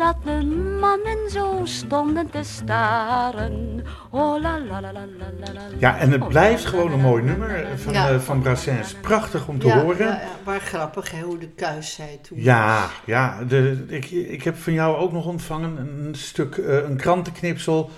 [0.00, 0.44] dat de
[0.80, 3.84] mannen zo stonden te staren.
[4.10, 5.06] Oh la la la la
[5.40, 5.60] la la.
[5.78, 8.12] Ja, en het blijft gewoon een mooi nummer van, ja.
[8.12, 8.94] uh, van Brassens.
[8.94, 10.06] Prachtig om te ja, horen.
[10.06, 12.42] Ja, ja, maar grappig hè, hoe de kuis zei toen.
[12.42, 16.96] Ja, ja de, ik, ik heb van jou ook nog ontvangen een stuk, uh, een
[16.96, 17.90] krantenknipsel.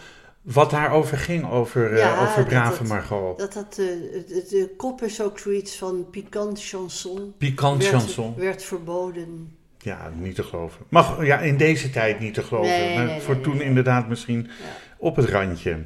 [0.42, 3.38] Wat daarover ging, over, ja, uh, over Brave dat, Margot.
[3.38, 7.34] Dat, dat, de, de kop is ook zoiets van pikant chanson.
[7.38, 8.34] Pikant werd, chanson.
[8.36, 10.84] Werd verboden Ja, niet te geloven.
[10.88, 12.70] Mag, ja, in deze tijd niet te geloven.
[12.70, 14.50] Nee, maar nee, voor nee, toen inderdaad misschien Ja.
[14.98, 15.78] op het randje.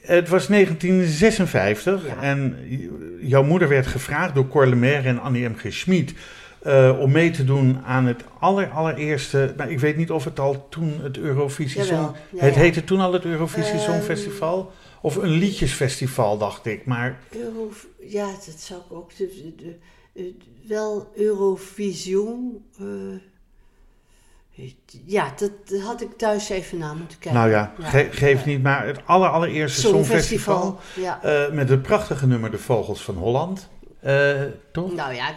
[0.00, 2.22] Het was 1956 Ja.
[2.22, 2.56] en
[3.20, 5.54] jouw moeder werd gevraagd door Cor Lemaire en Annie M.
[5.56, 5.72] G.
[5.72, 6.14] Schmid
[6.62, 10.40] eh, om mee te doen aan het aller, allereerste, maar ik weet niet of het
[10.40, 12.14] al toen het Eurovisie Song...
[12.30, 13.78] ja, het heette toen al het Eurovisie Ehm.
[13.90, 14.72] Songfestival?
[15.02, 16.84] Of een liedjesfestival, dacht ik.
[16.86, 17.70] Maar Euro,
[18.00, 19.16] ja, dat zou ik ook.
[19.16, 19.78] De, de, de-
[20.12, 20.34] de-
[20.68, 22.64] wel Eurovision.
[22.78, 22.84] eh,
[25.04, 27.40] ja, dat, dat had ik thuis even na moeten kijken.
[27.40, 30.60] nou ja, ge- geef niet, maar het aller, allereerste Songfestival...
[30.62, 31.04] Songfestival.
[31.22, 31.22] Ja.
[31.46, 33.68] eh, met het prachtige nummer De Vogels van Holland.
[34.04, 34.42] Eh,
[34.72, 34.94] toch?
[34.94, 35.30] Nou ja,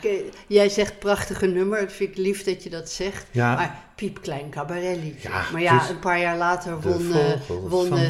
[0.47, 1.79] jij zegt prachtige nummer.
[1.81, 3.25] Dat vind ik lief dat je dat zegt.
[3.31, 3.55] Ja.
[3.55, 5.29] Maar piepklein cabaretliedje.
[5.29, 7.25] Ja, maar ja, een paar jaar later won, eh,
[7.67, 8.09] won, eh,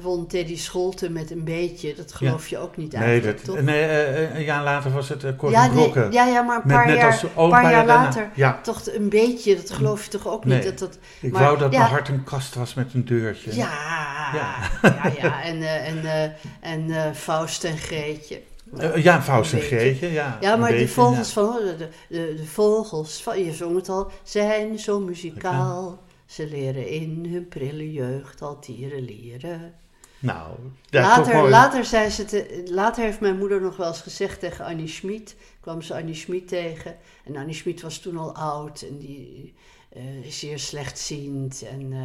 [0.00, 1.94] won Teddy Scholten met een beetje.
[1.94, 3.64] Dat geloof je ook niet Nee, eigenlijk, dat, toch?
[3.64, 6.86] nee een jaar later was het uh, Corrie ja, nee, ja, ja, maar een paar
[6.86, 8.30] net jaar, als paar later.
[8.34, 10.54] Ja, Toch een beetje, dat geloof je toch ook niet?
[10.54, 10.64] Nee.
[10.64, 13.54] Dat, dat, ik maar- wou dat mijn hart een kast was met een deurtje.
[13.54, 13.70] ja,
[14.34, 14.54] Ja.
[14.82, 16.04] ja, ja, En, eh, en,
[16.60, 18.40] en Faust en Greetje.
[18.78, 19.60] Eh, ja, Faust en.
[19.60, 20.12] Greetje.
[20.12, 21.42] Ja, Ja, maar de beetje, vogels ja.
[21.42, 26.04] van, de, de, de, de vogels van, je zong het al, zijn zo muzikaal.
[26.26, 29.74] Ze leren in hun prille jeugd al tierenlieren.
[30.18, 30.50] Nou,
[30.90, 34.40] ja, toch later, later, zei ze te- later heeft mijn moeder nog wel eens gezegd
[34.40, 35.36] tegen Annie Schmid.
[35.60, 36.96] kwam ze Annie Schmid tegen.
[37.24, 39.54] En Annie Schmid was toen al oud en die
[39.92, 41.62] eh, is zeer slechtziend.
[41.70, 41.98] En, eh,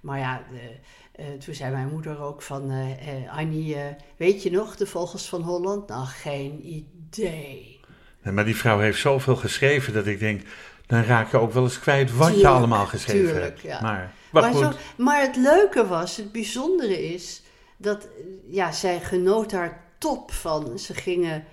[0.00, 0.70] maar ja, de,
[1.14, 2.70] eh, toen zei mijn moeder ook van...
[2.70, 2.90] eh,
[3.24, 3.76] eh, Annie,
[4.16, 5.88] weet je nog, de vogels van Holland?
[5.88, 7.80] Nou, geen idee.
[8.22, 10.42] Nee, maar die vrouw heeft zoveel geschreven dat ik denk...
[10.86, 13.60] dan raak je ook wel eens kwijt wat je allemaal geschreven tuurlijk, hebt.
[13.60, 13.80] ja.
[13.80, 14.62] Maar, maar, Maar, goed.
[14.62, 17.42] zo, maar het leuke was, het bijzondere is,
[17.76, 18.08] dat
[18.48, 20.78] ja, zij genoot daar top van.
[20.78, 21.44] Ze gingen,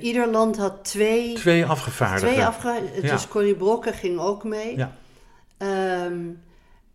[0.00, 2.32] ieder land had twee, Twee afgevaardigden.
[2.32, 2.82] twee afge...
[3.02, 3.12] Ja.
[3.12, 4.76] Dus Corrie Brokken ging ook mee.
[4.76, 4.96] Ja.
[5.56, 6.18] Ehm,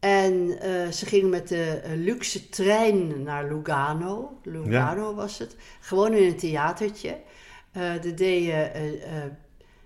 [0.04, 4.40] en eh, ze gingen met de eh, luxe trein naar Lugano.
[4.44, 5.56] Lugano was het.
[5.80, 7.16] Gewoon in een theatertje.
[7.72, 8.72] Eh de deden,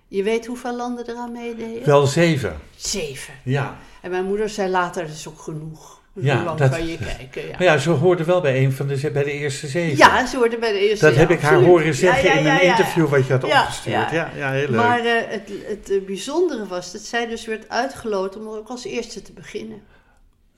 [0.08, 1.84] je weet hoeveel landen eraan meededen?
[1.86, 2.56] Wel zeven.
[2.76, 3.34] Zeven.
[3.44, 3.76] Ja.
[4.02, 5.96] En mijn moeder zei later, dat is ook genoeg.
[6.12, 7.48] Ja, Hoe lang dat- kan je kijken?
[7.48, 9.96] Ja, ja, ze hoorde wel bij een van de, bij de eerste zeven.
[9.96, 11.04] ja ze worden bij de eerste.
[11.04, 11.70] Dat ja, heb ik haar absoluut.
[11.76, 14.10] horen zeggen Ja, in een interview wat je had opgestuurd.
[14.10, 14.50] Ja, ja.
[14.50, 14.76] heel leuk.
[14.76, 15.50] Maar het,
[15.88, 19.82] het bijzondere was dat zij dus werd uitgeloot om ook als eerste te beginnen.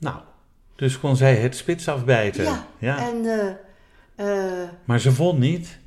[0.01, 0.17] Nou,
[0.77, 2.63] dus kon zij het spits afbijten.
[2.79, 3.25] Ja, En
[4.17, 5.79] eh, eh, Maar ze won niet.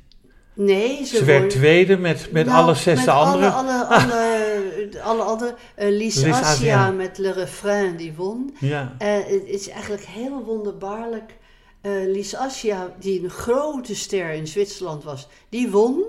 [0.54, 3.52] nee, ze, Ze, werd won- tweede met, met Nou, alle zes met de anderen.
[3.54, 5.54] Alle, alle, alle, alle andere.
[5.74, 6.90] eh Lies Assia.
[6.90, 8.56] met Le Refrain, die won.
[8.60, 8.94] Ja.
[8.98, 11.36] Eh, het is eigenlijk heel wonderbaarlijk.
[11.80, 16.02] Eh Lies Assia, die een grote ster in Zwitserland was, die won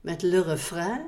[0.00, 1.00] met Le Refrain.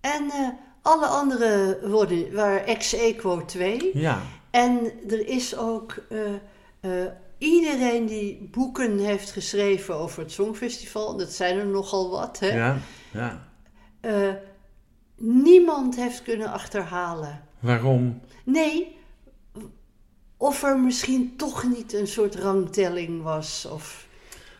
[0.00, 0.48] En eh,
[0.82, 3.90] alle andere worden, waren ex-equo 2.
[3.94, 4.22] ja.
[4.50, 6.18] En er is ook eh,
[6.80, 12.48] eh, iedereen die boeken heeft geschreven over het Songfestival, dat zijn er nogal wat, hè?
[12.48, 12.78] Ja.
[13.12, 13.48] ja.
[14.00, 14.34] Eh,
[15.16, 17.40] niemand heeft kunnen achterhalen.
[17.58, 18.20] Waarom?
[18.44, 18.96] Nee,
[20.36, 23.68] of er misschien toch niet een soort rangtelling was.
[23.72, 24.06] Of...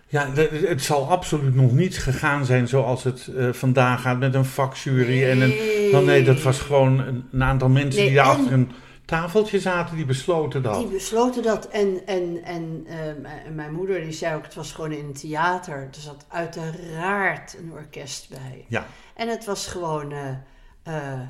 [0.06, 4.44] Ja, het zal absoluut nog niet gegaan zijn zoals het eh, vandaag gaat met een
[4.44, 5.24] vakjury.
[5.24, 5.54] En een,
[5.92, 8.70] dan nee, dat was gewoon een, een aantal mensen Nee, die daar achter een
[9.10, 10.78] tafeltje zaten, die besloten dat.
[10.78, 11.68] Die besloten dat.
[11.68, 15.76] En, en, en eh, mijn moeder die zei ook, het was gewoon in een theater.
[15.76, 18.64] Er zat uiteraard een orkest bij.
[18.68, 20.28] Ja, En het was gewoon eh,
[20.82, 21.20] eh,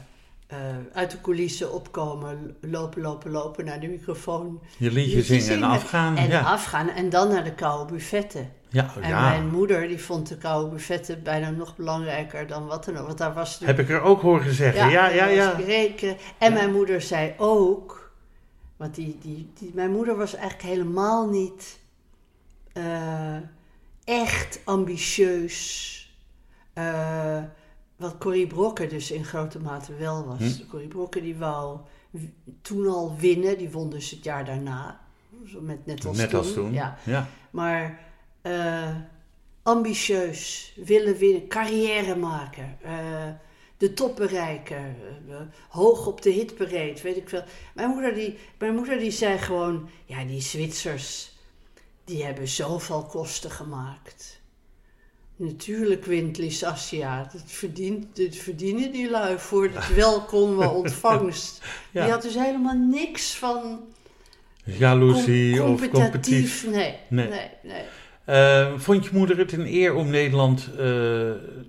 [0.51, 0.59] eh,
[0.93, 4.61] uit de coulissen opkomen, lopen, lopen, lopen naar de microfoon.
[4.79, 6.17] je liedje zingen en afgaan.
[6.17, 6.41] En ja.
[6.41, 8.53] afgaan en dan naar de koude buffetten.
[8.69, 9.29] Ja, En ja.
[9.29, 13.07] mijn moeder die vond de koude buffetten bijna nog belangrijker dan wat dan ook.
[13.07, 14.91] Want daar was Heb ik er ook horen zeggen.
[14.91, 15.51] Ja, ja, ja.
[15.51, 16.17] rekenen.
[16.39, 16.59] En Ja.
[16.59, 18.13] mijn moeder zei ook,
[18.77, 21.79] want die, die, die, mijn moeder was eigenlijk helemaal niet
[22.73, 23.37] eh,
[24.05, 25.89] echt ambitieus.
[26.73, 27.43] Eh,
[28.01, 30.39] wat Corrie Brokken dus in grote mate wel was.
[30.39, 30.67] Hm.
[30.67, 31.79] Corrie Brokken die wou
[32.63, 35.01] toen al winnen, die won dus het jaar daarna.
[35.47, 36.39] Zo Met, net als Net toen.
[36.39, 36.73] als toen.
[36.73, 36.99] Ja.
[37.05, 37.29] ja.
[37.51, 38.01] Maar
[38.43, 38.97] eh,
[39.63, 43.29] ambitieus, willen winnen, carrière maken, eh,
[43.77, 44.97] de top bereiken,
[45.29, 45.37] eh,
[45.69, 47.45] hoog op de hitparade, weet ik veel.
[47.75, 51.33] Mijn moeder, die, mijn moeder die zei gewoon, ja die Zwitsers,
[52.05, 54.40] die hebben zoveel kosten gemaakt.
[55.41, 57.29] Natuurlijk wint Lisassia.
[57.33, 61.63] Dat, verdient, dat verdienen die lui voor het welkome ontvangst.
[61.91, 62.03] Ja.
[62.03, 63.81] Die had dus helemaal niks van
[64.65, 66.67] Jaloezie com- of competitief.
[66.67, 67.29] Nee, Nee.
[67.29, 67.83] nee, nee.
[68.25, 70.85] Eh, vond je moeder het een eer om Nederland eh,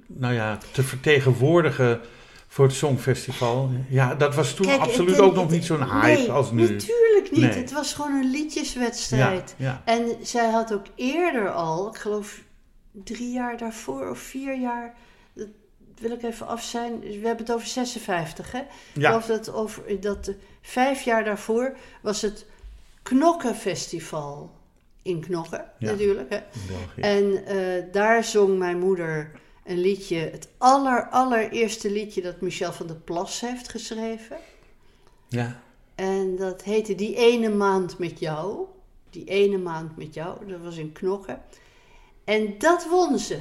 [0.08, 2.00] nou ja, te vertegenwoordigen
[2.48, 3.70] Voor het Songfestival.
[3.90, 6.52] Ja, dat was toen Kijk, absoluut het- ook nog het- niet zo'n hype nee, als
[6.52, 6.62] nu.
[6.62, 7.40] natuurlijk niet.
[7.42, 7.50] Nee.
[7.52, 9.56] Het was gewoon een liedjeswedstrijd.
[9.58, 9.94] Ja, ja.
[9.94, 12.42] En zij had ook eerder al, ik geloof
[12.92, 14.96] drie jaar daarvoor of vier jaar,
[15.34, 15.48] dat
[16.00, 17.00] wil ik even af zijn.
[17.00, 18.60] We hebben het over 56, hè?
[18.60, 19.08] Ik Ja.
[19.08, 22.46] geloof dat, over, dat eh, vijf jaar daarvoor was het
[23.04, 24.52] Knokkenfestival
[25.02, 25.92] in Knokken, Ja.
[25.92, 26.30] natuurlijk.
[26.30, 26.40] Hè?
[27.02, 29.32] En eh, daar zong mijn moeder
[29.66, 34.38] een liedje, het aller, allereerste liedje dat Michel van der Plas heeft geschreven.
[35.28, 35.62] Ja.
[35.96, 38.66] En dat heette Die ene maand met jou.
[39.10, 41.42] Die ene maand met jou, dat was in Knokken.
[42.24, 43.40] En dat won ze.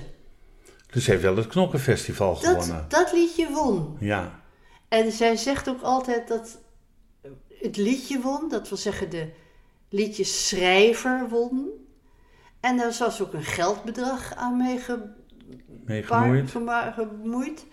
[0.90, 2.86] Dus ze heeft wel het Knokkenfestival Dat, gewonnen.
[2.88, 3.96] dat liedje won.
[4.00, 4.42] Ja.
[4.88, 6.58] En zij zegt ook altijd dat
[7.48, 9.28] het liedje won, dat wil zeggen de
[9.88, 11.68] liedjeschrijver won.
[12.60, 14.78] En daar was ook een geldbedrag aan mee
[16.04, 17.66] gemoeid.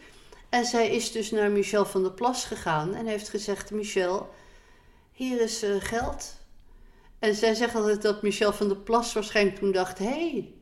[0.50, 4.30] En zij is dus naar Michel van der Plas gegaan en heeft gezegd: Michel,
[5.12, 6.36] hier is eh, geld.
[7.20, 10.54] En zij zegt altijd dat Michel van der Plas waarschijnlijk toen dacht: hé, hey,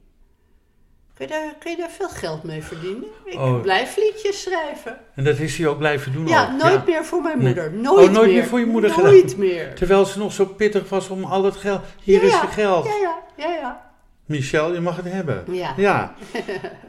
[1.15, 3.03] kun, je daar, kun je daar veel geld mee verdienen?
[3.25, 3.61] Ik Oh.
[3.61, 4.97] blijf liedjes schrijven.
[5.15, 6.63] En dat is hij ook blijven doen Ja, ook.
[6.63, 7.45] nooit meer voor mijn Nee.
[7.45, 7.71] moeder.
[7.73, 8.35] Nooit, Oh, nooit meer.
[8.39, 9.39] meer voor je moeder Nooit gedaan.
[9.39, 9.73] meer.
[9.75, 11.81] Terwijl ze nog zo pittig was om al het geld.
[12.03, 12.85] Hier Ja, is je geld.
[12.85, 13.83] Ja, ja, ja, ja.
[14.25, 15.43] Michel, je mag het hebben.
[15.51, 15.73] Ja.
[15.77, 16.13] Ja.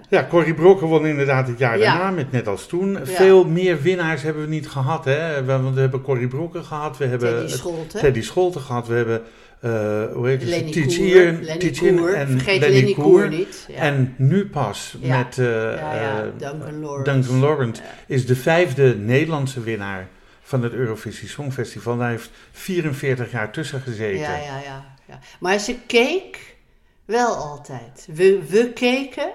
[0.09, 1.85] Ja, Corrie Brokken won inderdaad het jaar Ja.
[1.85, 2.99] daarna, met net als toen.
[3.03, 5.05] Veel meer winnaars hebben we niet gehad.
[5.05, 5.45] Hè?
[5.45, 7.99] We, we hebben Corrie Brokken gehad, we hebben Teddy Scholte.
[7.99, 9.22] Teddy Scholten gehad, we hebben,
[9.61, 9.70] eh,
[10.12, 12.14] hoe heet het, Koer.
[12.14, 13.28] en Vergeet Lenny Koer.
[13.28, 13.64] Niet.
[13.68, 13.74] Ja.
[13.74, 15.18] En nu pas Ja.
[15.18, 15.44] met eh,
[15.74, 17.12] ja, eh, Duncan Lawrence.
[17.12, 17.88] Duncan Lawrence Ja.
[18.07, 20.09] is de vijfde Nederlandse winnaar
[20.42, 21.96] van het Eurovisie Songfestival.
[21.96, 24.18] Daar heeft 44 jaar tussen gezeten.
[24.20, 25.18] Ja, ja, ja, ja.
[25.40, 26.57] Maar ze keek
[27.04, 28.09] wel altijd.
[28.14, 29.30] We, we keken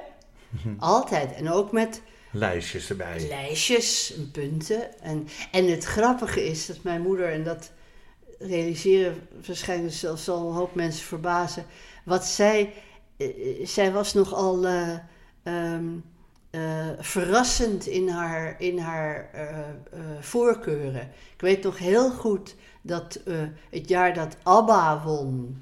[0.49, 0.73] Mhm.
[0.79, 1.33] altijd.
[1.33, 2.01] En ook met
[2.31, 3.25] Lijstjes erbij.
[3.29, 5.01] lijstjes en punten.
[5.01, 7.71] En, en het grappige is dat mijn moeder, en dat
[8.41, 11.65] realiseren waarschijnlijk zal, zal een hoop mensen verbazen,
[12.05, 12.73] wat zij,
[13.17, 14.97] eh, eh, zij was nogal eh,
[16.99, 19.29] verrassend in haar, in haar
[20.19, 21.11] voorkeuren.
[21.33, 23.19] Ik weet nog heel goed dat
[23.69, 25.61] het jaar dat ABBA won,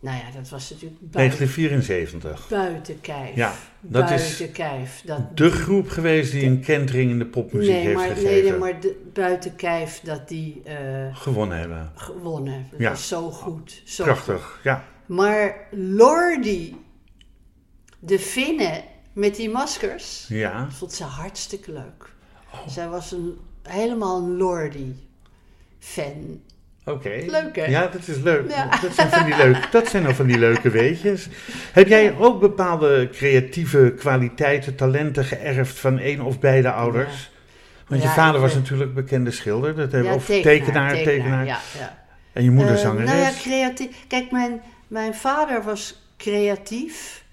[0.00, 2.48] nou ja, dat was natuurlijk buiten, 1974.
[2.48, 3.34] buiten kijf.
[3.36, 5.02] Ja, dat is buiten kijf.
[5.04, 8.50] Dat, de groep geweest die een kentering in de popmuziek nee, heeft maar, gegeven.
[8.50, 11.92] nee, maar de, buiten kijf dat die eh, Gewonnen hebben.
[11.94, 12.66] gewonnen.
[12.70, 12.94] Dat Ja.
[12.94, 13.82] zo goed.
[13.84, 14.84] Zo Prachtig, ja.
[15.06, 16.76] Maar Lordi,
[17.98, 18.82] de Finnen
[19.12, 22.12] met die maskers, Ja, vond ze hartstikke leuk.
[22.52, 22.68] Oh.
[22.68, 26.40] Zij was een, helemaal een Lordi-fan.
[26.90, 27.22] Oké.
[27.26, 27.64] Leuk, hè?
[27.64, 28.50] Ja, dat is leuk.
[28.50, 28.68] Ja.
[28.80, 31.28] Dat, zijn van die leuke, dat zijn nou van die leuke weetjes.
[31.72, 37.30] Heb jij ook bepaalde creatieve kwaliteiten, talenten geërfd van één of beide ouders?
[37.86, 41.46] Want je vader was natuurlijk bekende schilder, dat hebben, of tekenaar, tekenaar.
[41.46, 42.06] Ja, ja.
[42.32, 43.08] En je moeder Eh, zangeres.
[43.10, 44.04] nou ja, creatief.
[44.08, 47.24] Kijk, mijn, mijn vader was creatief.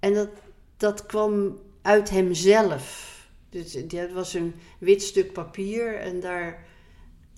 [0.00, 0.28] En dat,
[0.76, 3.10] dat kwam uit hemzelf.
[3.50, 5.96] Dus dat was een wit stuk papier.
[5.96, 6.58] En daar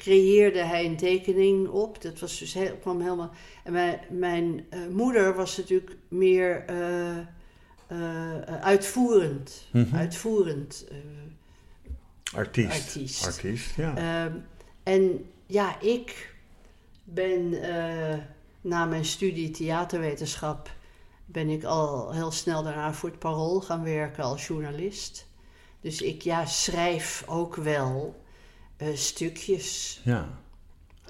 [0.05, 2.03] creëerde hij een tekening op.
[2.03, 3.31] Dat was dus heel, kwam helemaal...
[3.63, 7.19] En mijn, mijn eh, moeder was natuurlijk meer eh,
[7.87, 9.69] eh, uitvoerend.
[9.73, 9.97] Mhm.
[9.97, 10.87] Uitvoerend.
[12.35, 12.71] Artiest.
[12.71, 13.27] Artiest.
[13.27, 13.97] Artiest, ja.
[13.97, 14.37] Ehm,
[14.83, 16.35] en ja, ik
[17.05, 17.51] ben
[18.61, 20.71] na mijn studie theaterwetenschap
[21.25, 25.27] ben ik al heel snel daarna voor het Parool gaan werken als journalist.
[25.81, 28.24] Dus ik ja, schrijf ook wel
[28.95, 30.01] stukjes.
[30.05, 30.29] ja.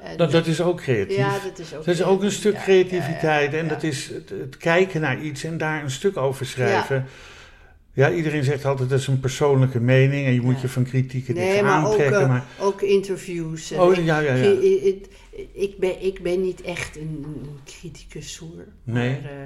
[0.01, 1.16] En, Dat, dat is ook creatief.
[1.16, 1.85] ja, dat is ook.
[1.85, 5.20] Dat is ook een stuk creativiteit ja, ja, en dat is het, het kijken naar
[5.22, 7.07] iets en daar een stuk over schrijven.
[7.93, 11.35] Ja, iedereen zegt altijd dat is een persoonlijke mening en je moet je van kritieken
[11.35, 12.20] niks Nee, maar ook, aantrekken.
[12.20, 13.70] eh, maar, ook interviews.
[13.70, 14.45] en oh ik- ja, ja, ja.
[14.51, 15.07] Ik,
[15.53, 18.64] ik, ben, ik ben niet echt een, een criticus hoor.
[18.85, 19.11] Nee.
[19.11, 19.37] Maar, eh,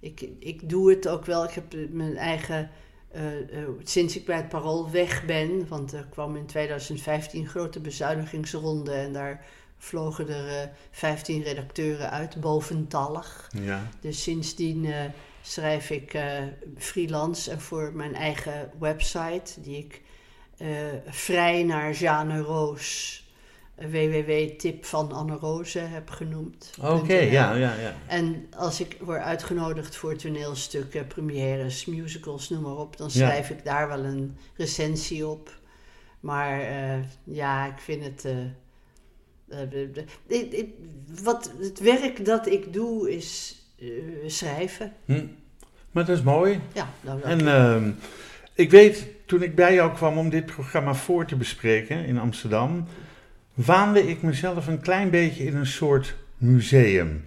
[0.00, 1.44] ik, ik doe het ook wel.
[1.44, 2.70] Ik heb mijn eigen.
[3.10, 7.48] Eh, eh, sinds ik bij het Parool weg ben, want er kwam in 2015 een
[7.48, 9.44] grote bezuinigingsronde en daar
[9.78, 13.50] vlogen er eh 15 redacteuren uit, boventallig.
[13.52, 13.88] ja.
[14.00, 15.04] Dus sindsdien eh,
[15.42, 16.42] schrijf ik eh,
[16.76, 20.02] freelance en voor mijn eigen website, die ik
[20.56, 20.68] eh,
[21.06, 23.27] vrij naar Jeanne Roos, eh,
[23.78, 26.74] www.tip van Anne Roze heb genoemd.
[26.82, 27.94] Oké, ja, ja, ja.
[28.06, 33.12] En als ik word uitgenodigd voor toneelstukken, premières, musicals, noem maar op, dan Ja.
[33.12, 35.56] schrijf ik daar wel een recensie op.
[36.20, 38.24] Maar eh, ja, ik vind het.
[38.24, 40.74] eh, eh, ik-
[41.22, 43.88] wat, het werk dat ik doe is eh,
[44.26, 44.92] schrijven.
[45.04, 45.26] Hm.
[45.90, 46.60] Maar dat is mooi.
[46.72, 47.90] Ja, nou, dat- En ehm,
[48.54, 52.86] ik weet toen ik bij jou kwam om dit programma voor te bespreken in Amsterdam,
[53.66, 57.24] waande ik mezelf een klein beetje in een soort museum.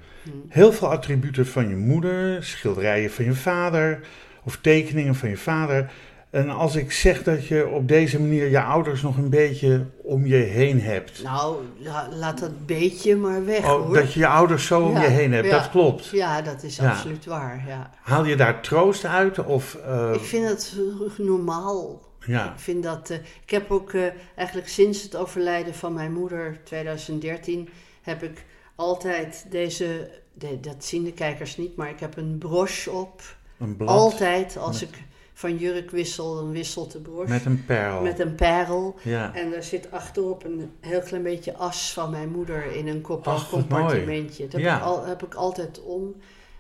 [0.47, 3.99] Heel veel attributen van je moeder, schilderijen van je vader
[4.43, 5.91] of tekeningen van je vader.
[6.29, 10.25] En als ik zeg dat je op deze manier je ouders nog een beetje om
[10.25, 11.23] je heen hebt.
[11.23, 13.93] Nou, la- laat dat beetje maar weg Oh, hoor.
[13.93, 15.57] dat je je ouders zo om Ja, je heen hebt, ja.
[15.57, 16.09] dat klopt.
[16.09, 16.89] Ja, dat is Ja.
[16.89, 17.63] absoluut waar.
[17.67, 17.89] Ja.
[18.01, 19.43] Haal je daar troost uit?
[19.45, 20.75] Of, eh, Ik vind het
[21.17, 22.01] normaal.
[22.25, 23.09] Ja, Ik vind dat.
[23.09, 24.05] eh, ik heb ook eh,
[24.35, 27.69] eigenlijk sinds het overlijden van mijn moeder, 2013,
[28.01, 28.45] heb ik
[28.75, 30.09] altijd deze.
[30.33, 33.21] de- dat zien de kijkers niet, maar ik heb een broche op.
[33.59, 35.03] een blad Altijd als ik
[35.33, 38.01] van jurk wissel, dan wisselt de broche met een perl.
[38.01, 38.95] met een parel.
[39.03, 39.35] Ja.
[39.35, 43.27] En daar zit achterop een heel klein beetje as van mijn moeder in een kop-
[43.27, 44.47] Ach, compartimentje.
[44.47, 46.15] Dat heb, ik al, heb ik altijd om.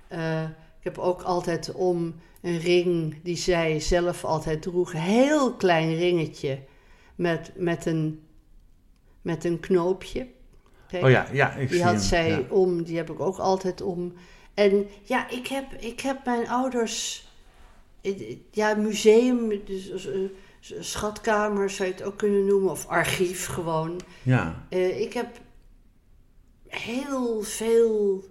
[0.07, 0.43] Eh,
[0.81, 4.93] ik heb ook altijd om een ring die zij zelf altijd droeg.
[4.93, 6.59] Een heel klein ringetje
[7.15, 8.21] met, met, een,
[9.21, 10.27] met een knoopje.
[10.87, 12.03] Kijk, Oh ja, ja, ik die zie had hem.
[12.03, 12.41] zij ja.
[12.49, 14.13] om, die heb ik ook altijd om.
[14.53, 17.27] En ja, ik heb, ik heb mijn ouders.
[18.01, 20.19] eh, Ja, museum, dus, eh,
[20.79, 23.99] schatkamer zou je het ook kunnen noemen, of archief gewoon.
[24.23, 25.27] Ja, Eh, ik heb
[26.67, 28.29] heel veel eh,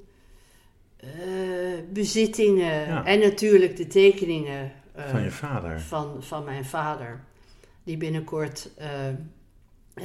[1.93, 3.05] bezittingen Ja.
[3.05, 5.81] en natuurlijk de tekeningen eh, van je vader.
[5.81, 7.21] van, van mijn vader,
[7.85, 8.89] die binnenkort eh
[9.95, 10.05] eh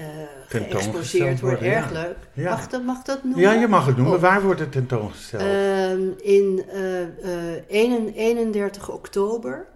[0.50, 1.60] Tentoongesteld geëxposeerd wordt.
[1.60, 2.02] worden, Erg ja.
[2.02, 2.16] leuk.
[2.34, 2.50] Ja.
[2.50, 3.42] Mag, dat, mag dat noemen?
[3.42, 4.16] Ja, je mag het noemen.
[4.16, 4.22] Oh.
[4.22, 5.42] Waar wordt het tentoongesteld?
[5.42, 9.68] Ehm, in eh, eh, 1 31 oktober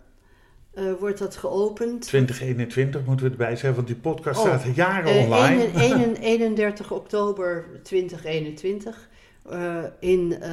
[0.74, 2.02] eh, wordt dat geopend.
[2.02, 5.64] 2021 moeten we erbij zeggen, want die podcast Oh, staat jaren Eh, online.
[5.64, 9.10] 1 1 31 oktober 2021
[9.50, 10.52] eh, in eh,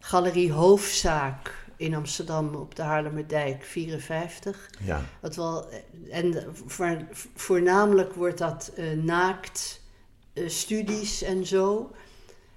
[0.00, 4.70] Galerie Hoofdzaak in Amsterdam op de Haarlemmerdijk 54.
[4.84, 5.68] Ja, Wat wel,
[6.10, 6.96] en voor,
[7.34, 9.80] voornamelijk wordt dat eh, naakt
[10.32, 11.90] eh, studies en zo.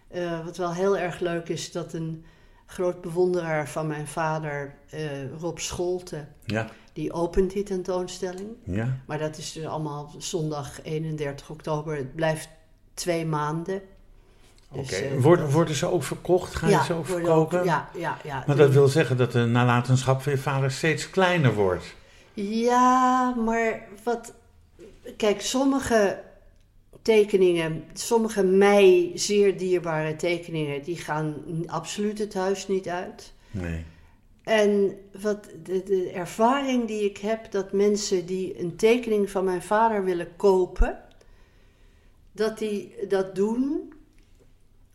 [0.07, 2.25] Eh, wat wel heel erg leuk is, dat een
[2.65, 4.75] groot bewonderaar van mijn vader,
[5.39, 8.49] Rob Scholte, ja, die opent die tentoonstelling.
[8.63, 8.97] ja.
[9.07, 11.95] Maar dat is dus allemaal zondag 31 oktober.
[11.95, 12.49] Het blijft
[12.93, 13.81] twee maanden.
[14.74, 16.55] Dus, eh, Worden, worden ze ook verkocht?
[16.55, 17.63] Ga je ze ook- verkopen?
[17.63, 18.43] ja, ja, ja.
[18.47, 21.95] Maar dat wil zeggen dat de nalatenschap van je vader steeds kleiner wordt.
[22.34, 24.34] Ja, maar wat.
[25.17, 26.21] Kijk, sommige
[27.01, 33.34] tekeningen, sommige mij zeer dierbare tekeningen, die gaan absoluut het huis niet uit.
[33.51, 33.86] Nee.
[34.43, 39.61] En wat de, de ervaring die ik heb, dat mensen die een tekening van mijn
[39.61, 40.99] vader willen kopen,
[42.32, 43.93] dat die dat doen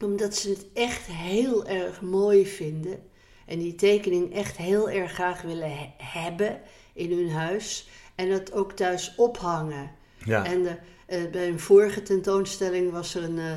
[0.05, 3.03] omdat ze het echt heel erg mooi vinden.
[3.47, 6.61] En die tekening echt heel erg graag willen he- hebben
[6.93, 7.89] in hun huis.
[8.15, 9.91] En dat ook thuis ophangen.
[10.25, 10.77] Ja, En de,
[11.07, 13.53] eh, bij een vorige tentoonstelling was er een eh,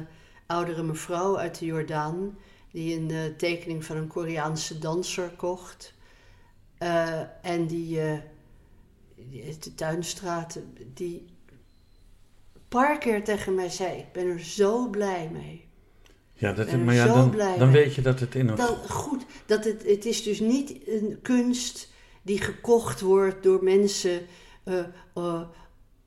[0.45, 2.37] oudere mevrouw uit de Jordaan.
[2.71, 5.93] die een eh, tekening van een Koreaanse danser kocht.
[7.41, 7.99] En die,
[9.15, 10.59] die- de Tuinstraat,
[10.93, 11.25] die
[12.53, 15.67] een paar keer tegen mij zei: Ik ben er zo blij mee.
[16.41, 18.55] Ja, dat, maar ja, dan, dan weet je dat het in een...
[18.55, 21.89] Dan, goed, dat het, het is dus niet een kunst
[22.21, 24.21] die gekocht wordt door mensen
[24.63, 24.79] eh,
[25.13, 25.41] eh,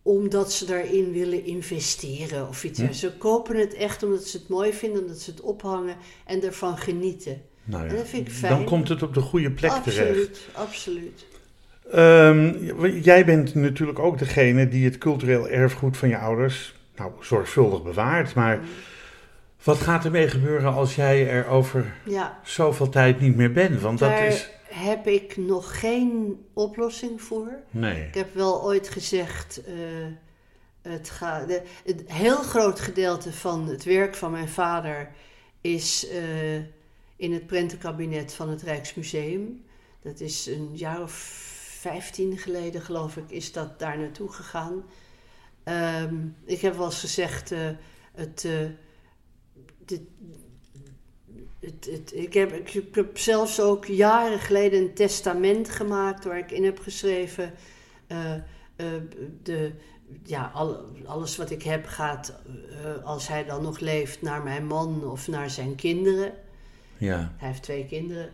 [0.03, 2.80] omdat ze daarin willen investeren of iets.
[2.80, 2.93] Hm.
[2.93, 6.78] Ze kopen het echt omdat ze het mooi vinden, omdat ze het ophangen en ervan
[6.78, 7.43] genieten.
[7.64, 8.53] nou ja, en dat vind ik fijn.
[8.53, 9.99] Dan komt het op de goede plek terecht.
[9.99, 11.26] absoluut, absoluut.
[11.91, 17.82] Ehm, jij bent natuurlijk ook degene die het cultureel erfgoed van je ouders nou, zorgvuldig
[17.82, 18.35] bewaart.
[18.35, 18.61] Maar
[19.65, 23.81] wat gaat ermee gebeuren als jij er over Ja, zoveel tijd niet meer bent?
[23.81, 24.51] Want dat daar is...
[24.65, 27.49] heb ik nog geen oplossing voor.
[27.71, 28.07] Nee.
[28.07, 29.75] Ik heb wel ooit gezegd, eh,
[30.83, 35.11] het gaat, de, een heel groot gedeelte van het werk van mijn vader
[35.61, 36.57] is eh,
[37.17, 39.65] in het prentenkabinet van het Rijksmuseum.
[40.03, 41.12] Dat is een jaar of
[41.81, 44.85] vijftien geleden, geloof ik, is dat daar naartoe gegaan.
[45.62, 47.61] Ehm, ik heb wel eens gezegd, eh,
[48.15, 48.47] het,
[49.85, 50.01] dit-
[51.61, 56.51] het, het, ik, heb, ik, heb zelfs ook jaren geleden een testament gemaakt waar ik
[56.51, 57.53] in heb geschreven.
[58.07, 58.43] eh, eh,
[59.43, 59.72] de,
[60.22, 64.66] ja, al- alles wat ik heb gaat, eh, als hij dan nog leeft, naar mijn
[64.66, 66.32] man of naar zijn kinderen.
[66.99, 67.32] Ja.
[67.37, 68.32] Hij heeft twee kinderen.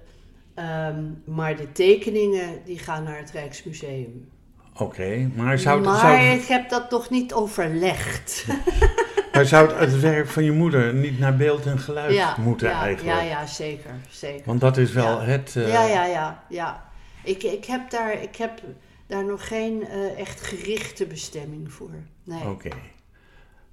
[0.54, 4.28] Ehm, maar de tekeningen die gaan naar het Rijksmuseum.
[4.76, 8.44] Oké, maar zou, maar zou, ik heb dat nog niet overlegd.
[9.40, 13.18] maar zou het werk van je moeder niet naar beeld en geluid moeten ja, eigenlijk?
[13.18, 13.90] Ja, ja, zeker.
[14.10, 14.42] zeker.
[14.46, 15.24] Want dat is wel Ja.
[15.24, 15.56] het...
[15.56, 16.88] eh, Ja, ja, ja, ja.
[17.24, 18.60] Ik, ik heb daar, ik heb
[19.06, 21.90] daar nog geen eh, echt gerichte bestemming voor.
[22.24, 22.48] Nee.
[22.48, 22.68] Oké.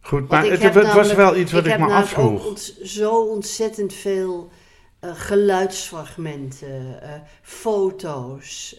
[0.02, 2.48] Goed, Want maar ik het, was wel iets wat ik, me afvroeg.
[2.48, 4.50] ont- zo ontzettend veel
[5.00, 7.00] eh, geluidsfragmenten,
[7.42, 8.78] foto's,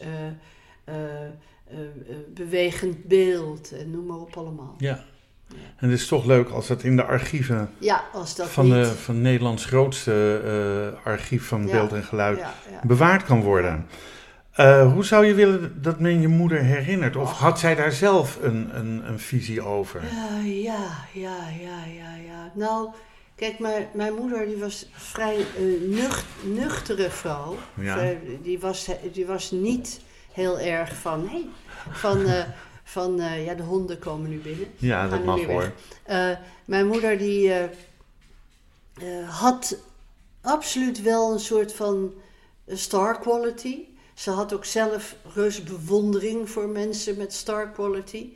[2.34, 4.74] bewegend beeld en noem maar op allemaal.
[4.78, 5.04] Ja.
[5.76, 8.74] En het is toch leuk als dat in de archieven Ja, als dat van, niet...
[8.74, 10.40] de, van Nederlands grootste
[10.96, 11.72] eh, archief van Ja.
[11.72, 13.86] beeld en geluid ja, bewaard kan worden.
[14.52, 17.16] Eh, hoe zou je willen dat men je moeder herinnert?
[17.16, 20.02] Of had zij daar zelf een, een, een visie over?
[20.02, 22.50] Ja, ja, ja, ja, ja, ja.
[22.54, 22.88] Nou,
[23.34, 27.56] kijk, mijn, mijn moeder die was vrij eh, nucht, nuchtere vrouw.
[27.80, 30.00] Vrij- die, was, die was niet
[30.32, 31.44] heel erg van, hey,
[31.90, 32.42] van, eh,
[32.88, 34.66] van eh, ja, de honden komen nu binnen.
[34.76, 35.72] Ja, dat mag hoor.
[36.02, 36.30] Eh,
[36.64, 39.76] mijn moeder die eh, had
[40.40, 42.12] absoluut wel een soort van
[42.66, 43.84] star quality.
[44.14, 48.32] Ze had ook zelf reuze bewondering voor mensen met star quality.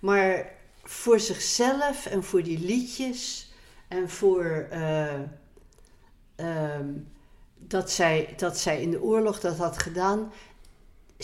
[0.00, 0.52] Maar
[0.82, 3.52] voor zichzelf en voor die liedjes
[3.88, 5.14] en voor eh,
[6.36, 6.88] ehm,
[7.58, 10.32] dat, zij, dat zij in de oorlog dat had gedaan.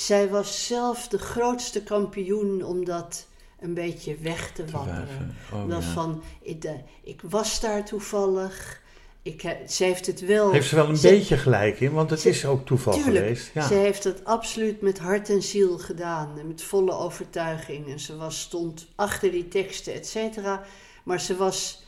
[0.01, 3.27] Zij was zelf de grootste kampioen om dat
[3.61, 5.37] een beetje weg te wapperen.
[5.53, 5.91] Oh, dat ja.
[5.93, 6.73] van, ik, eh,
[7.03, 8.81] ik was daar toevallig.
[9.23, 10.53] Ik, he- ze heeft het wel.
[10.53, 13.17] Heeft ze wel een ze- beetje gelijk in, want het ze- is ook toeval Tuurlijk,
[13.17, 13.51] geweest.
[13.55, 13.67] Ja.
[13.67, 16.39] ze heeft het absoluut met hart en ziel gedaan.
[16.39, 17.89] En met volle overtuiging.
[17.91, 20.63] En ze was, stond achter die teksten, et cetera.
[21.05, 21.83] Maar ze was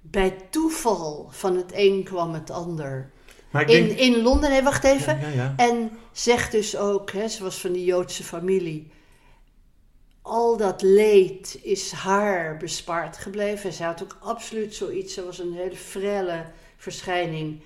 [0.00, 3.10] bij toeval van het een kwam het ander.
[3.52, 3.98] Maar ik In, denk...
[3.98, 5.20] in Londen, nee, wacht even.
[5.20, 5.54] Ja, ja, ja.
[5.56, 8.90] En zegt dus ook, hè, ze was van die Joodse familie.
[10.22, 13.70] Al dat leed is haar bespaard gebleven.
[13.70, 15.14] En Zij had ook absoluut zoiets.
[15.14, 16.44] Ze was een hele frelle
[16.76, 17.60] verschijning.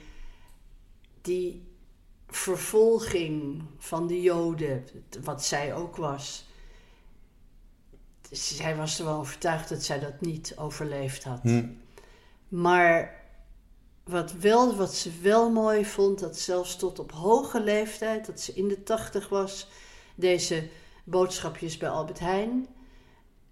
[1.22, 1.62] Die
[2.28, 4.84] vervolging van de Joden,
[5.22, 6.45] wat zij ook was.
[8.30, 11.41] Zij was er wel overtuigd dat zij dat niet overleefd had.
[11.43, 11.66] Hm.
[12.49, 13.16] Maar
[14.07, 18.53] wat, wel, wat ze wel mooi vond, dat zelfs tot op hoge leeftijd, dat ze
[18.55, 19.67] in de tachtig was,
[20.15, 20.69] deze
[21.05, 22.67] boodschapjes bij Albert Heijn.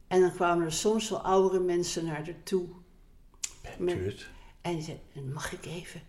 [0.08, 2.66] En dan kwamen er soms wel oudere mensen naar haar toe.
[3.78, 4.26] Bent u het?
[4.60, 5.00] En zei,
[5.32, 6.02] mag ik even,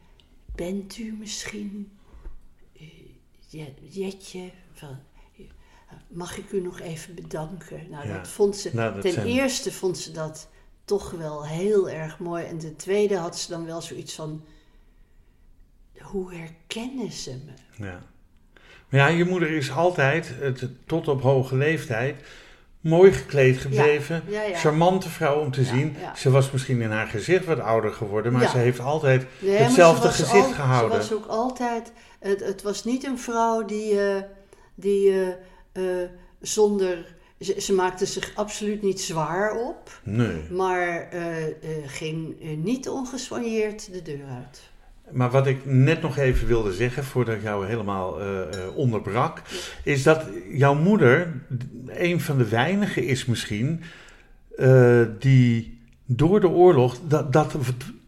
[0.56, 1.98] bent u misschien
[2.74, 2.88] eh,
[3.48, 4.98] Je- Jetje van,
[5.38, 5.46] eh,
[6.08, 7.90] mag ik u nog even bedanken?
[7.90, 8.18] Nou, Ja.
[8.18, 10.48] dat vond ze, Nou, dat ten zijn- eerste vond ze dat
[10.86, 12.44] toch wel heel erg mooi.
[12.46, 14.44] En ten tweede had ze dan wel zoiets van,
[16.02, 17.86] hoe herkennen ze me?
[17.86, 18.02] Ja.
[18.90, 22.16] Maar ja, je moeder is altijd, het, tot op hoge leeftijd,
[22.82, 24.24] mooi gekleed gebleven.
[24.28, 24.58] Ja, ja.
[24.58, 25.96] Charmante vrouw om te zien.
[26.16, 30.08] Ze was misschien in haar gezicht wat ouder geworden, maar ze heeft altijd Nee, hetzelfde
[30.10, 31.04] gezicht al- gehouden.
[31.04, 31.92] Ze was ook altijd.
[32.20, 34.02] Het, het was niet een vrouw die.
[34.02, 34.22] eh,
[34.76, 36.10] die eh, eh,
[36.42, 37.16] zonder.
[37.40, 40.00] Ze, ze maakte zich absoluut niet zwaar op.
[40.04, 40.42] Nee.
[40.52, 41.22] Maar eh,
[41.86, 44.62] ging eh, niet ongesoigneerd de deur uit.
[45.12, 48.18] Maar wat ik net nog even wilde zeggen, voordat ik jou helemaal
[48.76, 49.42] onderbrak,
[49.84, 51.42] is dat jouw moeder
[51.88, 53.84] een van de weinigen is misschien
[55.20, 57.56] die door de oorlog dat, dat,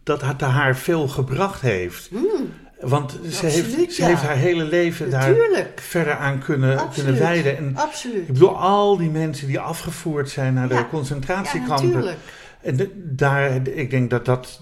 [0.02, 2.08] dat het haar veel gebracht heeft.
[2.08, 4.08] Hmm, Want ze, Absoluut, heeft, ze ja.
[4.08, 5.34] heeft haar hele leven daar
[5.74, 6.94] verder aan kunnen, Absoluut.
[6.94, 7.56] kunnen wijden.
[7.56, 8.16] En Absoluut.
[8.28, 10.80] ik bedoel, al die mensen die afgevoerd zijn naar de Ja.
[10.80, 11.86] Ja, concentratiekampen.
[11.88, 12.18] natuurlijk.
[12.60, 14.60] En de- daar, ik denk dat dat,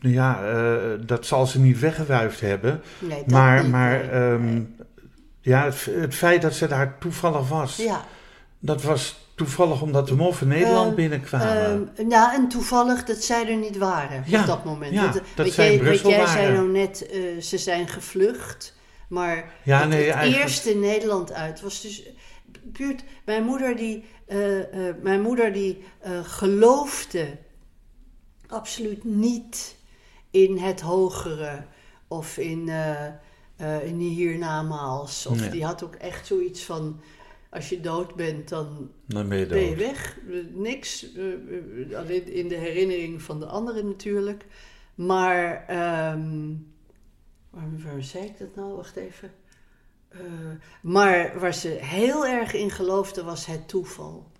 [0.00, 0.70] ja, eh,
[1.06, 2.80] dat zal ze niet weggewuifd hebben.
[2.98, 4.08] Nee, dat maar niet, maar nee.
[4.10, 4.60] ehm,
[5.40, 8.04] ja, het, het feit dat ze daar toevallig was, ja.
[8.58, 11.92] dat was toevallig omdat de moffen Nederland Ehm, binnenkwamen.
[11.96, 14.92] Ehm, nou, en toevallig dat zij er niet waren Ja, op dat moment.
[14.92, 18.74] ja, Want, dat weet zij jij, Brussel jij zei nou net, eh, ze zijn gevlucht.
[19.08, 20.42] Maar ja, het, nee, het eigenlijk.
[20.42, 22.02] eerste Nederland uit was dus
[22.62, 23.04] buurt.
[23.24, 27.36] Mijn moeder die, eh, eh, mijn moeder die eh, geloofde
[28.48, 29.76] absoluut niet
[30.30, 31.64] in het hogere
[32.08, 33.06] of in, eh
[33.56, 35.26] eh in die hiernamaals.
[35.26, 35.48] Of Nee.
[35.50, 37.00] die had ook echt zoiets van.
[37.50, 39.78] Als je dood bent, dan Dan ben je ben je dood.
[39.78, 40.18] weg.
[40.52, 41.06] Niks.
[41.94, 44.44] alleen in de herinnering van de anderen natuurlijk.
[44.94, 45.64] Maar,
[47.50, 48.74] waarom, waarom zei ik dat nou?
[48.76, 49.30] Wacht even.
[50.08, 50.20] Eh,
[50.82, 54.30] maar waar ze heel erg in geloofde was het toeval.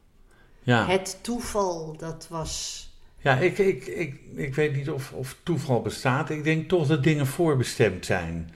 [0.62, 2.84] Ja, Het toeval, dat was...
[3.18, 6.30] ja ik, ik, ik, ik weet niet of, of toeval bestaat.
[6.30, 8.50] Ik denk toch dat dingen voorbestemd zijn.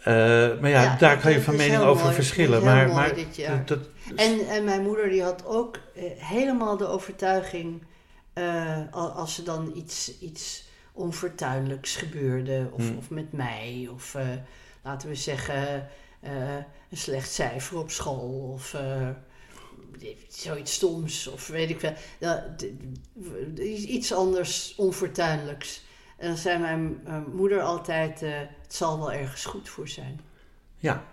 [0.00, 0.14] Eh,
[0.60, 2.14] maar ja, Ja, daar dat- kan je dat van is mening over mooi.
[2.14, 2.50] verschillen.
[2.50, 6.86] Dat Maar, maar dat, dat- En, en mijn moeder die had ook eh, helemaal de
[6.86, 7.82] overtuiging...
[8.32, 12.68] eh, al- als er dan iets, iets onfortuinlijks gebeurde...
[12.72, 12.96] Of, Hmm.
[12.98, 14.16] of met mij, of
[14.82, 15.88] laten we zeggen...
[16.20, 18.50] een slecht cijfer op school...
[18.54, 18.76] of
[20.28, 21.92] zoiets stoms of weet ik veel.
[22.18, 22.64] Ja, d-
[23.54, 23.58] d-
[23.88, 25.82] iets anders onfortuinlijks.
[26.16, 27.00] En dan zei mijn
[27.34, 28.22] moeder altijd,
[28.70, 30.20] het zal wel ergens goed voor zijn.
[30.76, 31.04] Ja,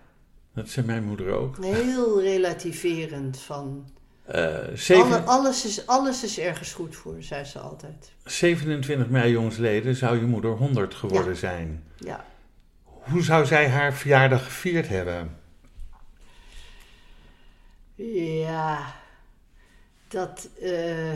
[0.54, 1.58] dat zei mijn moeder ook.
[1.64, 3.90] Heel relativerend van,
[4.26, 8.12] Eh, alle, alles, is, alles is ergens goed voor, zei ze altijd.
[8.24, 11.38] 27 mei jongsleden zou je moeder 100 geworden Ja.
[11.40, 11.84] zijn.
[11.98, 12.26] Ja.
[12.84, 15.38] Hoe zou zij haar verjaardag gevierd hebben?
[17.96, 18.94] Ja,
[20.08, 21.14] dat eh,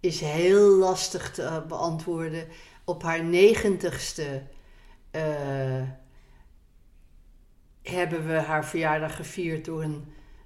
[0.00, 2.46] is heel lastig te beantwoorden.
[2.84, 4.42] Op haar negentigste
[5.14, 5.82] eh,
[7.82, 10.04] hebben we haar verjaardag gevierd door een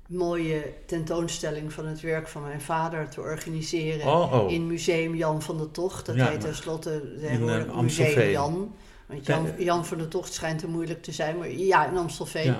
[0.08, 4.50] mooie tentoonstelling van het werk van mijn vader te organiseren Oh, oh.
[4.50, 6.06] in Museum Jan van der Tocht.
[6.06, 8.30] Dat Ja, heet tenslotte tegenwoordig eh, Museum.
[8.30, 8.74] Jan.
[9.06, 9.64] Want Jan, Ja.
[9.64, 12.44] Jan van der Tocht schijnt te moeilijk te zijn, maar ja, in Amstelveen.
[12.44, 12.58] Ja.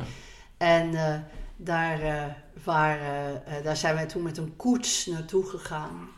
[0.57, 1.19] En eh,
[1.57, 2.25] daar, eh,
[2.65, 6.09] waren, eh, daar zijn wij toen met een koets naartoe gegaan.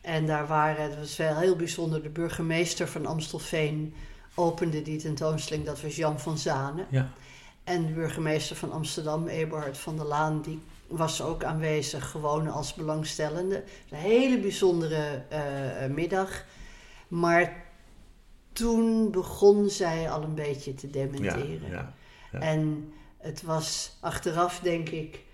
[0.00, 3.94] En daar waren, het was wel heel bijzonder, de burgemeester van Amstelveen
[4.34, 5.66] opende die tentoonstelling.
[5.66, 6.86] Dat was Jan van Zanen.
[6.90, 7.10] Ja.
[7.64, 12.74] En de burgemeester van Amsterdam, Eberhard van der Laan, die was ook aanwezig, gewoon als
[12.74, 13.64] belangstellende.
[13.90, 16.44] Een hele bijzondere eh, eh, middag.
[17.08, 17.64] Maar
[18.52, 21.70] toen begon zij al een beetje te dementeren.
[21.70, 21.94] ja.
[22.32, 22.38] Ja.
[22.38, 25.24] En het was achteraf, denk ik,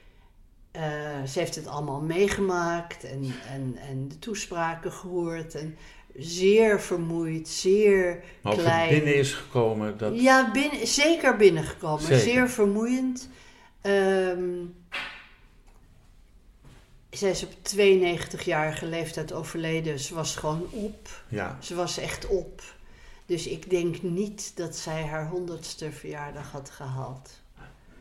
[0.71, 5.55] eh, ze heeft het allemaal meegemaakt en, en, en de toespraken gehoord.
[5.55, 5.77] En
[6.19, 8.89] zeer vermoeid, zeer Maar klein.
[8.89, 10.21] binnen is gekomen, dat...
[10.21, 12.03] Ja, binnen, zeker binnengekomen.
[12.03, 12.19] Zeker.
[12.19, 13.29] Zeer vermoeiend.
[13.81, 14.49] Ehm,
[17.11, 19.99] zij is op 92-jarige leeftijd overleden.
[19.99, 21.09] Ze was gewoon op.
[21.29, 21.57] Ja.
[21.61, 22.63] Ze was echt op.
[23.27, 27.31] Dus ik denk niet dat zij haar honderdste verjaardag had gehaald.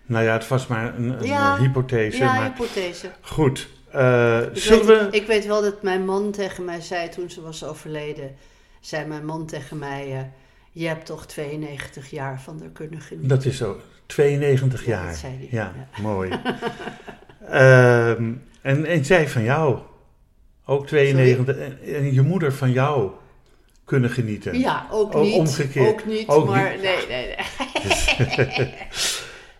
[0.05, 1.57] Nou ja, het was maar een, een Ja.
[1.57, 2.17] hypothese.
[2.17, 3.11] ja, maar hypothese.
[3.21, 5.17] goed, eh, Ik zullen weet, we...
[5.17, 8.35] ik weet wel dat mijn man tegen mij zei toen ze was overleden.
[8.79, 10.19] Zei mijn man tegen mij: eh,
[10.71, 13.29] Je hebt toch 92 jaar van haar kunnen genieten.
[13.29, 15.07] Dat is zo, 92 Ja, jaar.
[15.07, 16.01] dat zei hij, Ja, ja.
[16.01, 16.29] mooi.
[17.49, 18.31] Ehm,
[18.61, 19.79] en, en zij van jou,
[20.65, 23.11] ook 92, en, en je moeder van jou
[23.83, 24.59] kunnen genieten.
[24.59, 25.33] Ja, ook Ook niet.
[25.33, 25.87] omgekeerd.
[25.87, 26.81] Ook niet, Ook maar niet.
[26.81, 28.73] nee, nee, nee.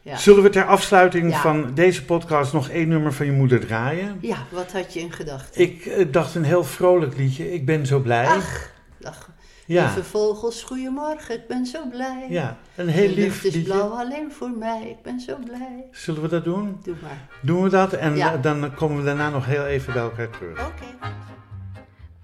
[0.05, 0.17] ja.
[0.17, 1.39] Zullen we ter afsluiting Ja.
[1.41, 4.17] van deze podcast nog één nummer van je moeder draaien?
[4.21, 5.61] ja, wat had je in gedachten?
[5.61, 7.53] Ik eh, dacht een heel vrolijk liedje.
[7.53, 8.25] Ik ben zo blij.
[8.25, 9.29] Ach, dag.
[9.65, 12.25] ja, Lieve vogels, goedemorgen, ik ben zo blij.
[12.29, 13.71] ja, een heel De lief lucht is liedje.
[13.73, 15.85] blauw alleen voor mij, ik ben zo blij.
[15.91, 16.79] Zullen we dat doen?
[16.83, 17.27] Doe maar.
[17.41, 18.33] Doen we dat en Ja.
[18.33, 20.59] eh, dan komen we daarna nog heel even bij elkaar terug.
[20.67, 20.85] Oké.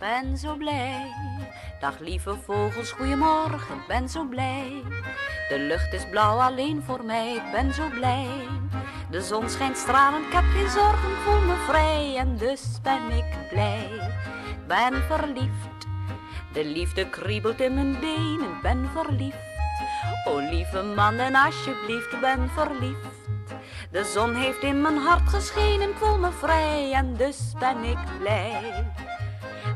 [0.02, 1.14] Ben zo blij.
[1.80, 4.82] Dag lieve vogels, goeiemorgen, ben zo blij.
[5.50, 8.48] De lucht is blauw alleen voor mij, ik ben zo blij.
[9.10, 12.16] De zon schijnt stralend, ik heb geen zorgen, voel me vrij.
[12.18, 13.90] En dus ben ik blij,
[14.50, 15.88] ik ben verliefd.
[16.54, 19.50] De liefde kriebelt in mijn benen, ik ben verliefd.
[20.28, 23.20] O lieve man en alsjeblieft, ben verliefd.
[23.92, 26.92] De zon heeft in mijn hart geschenen, ik voel me vrij.
[26.94, 28.84] En dus ben ik blij.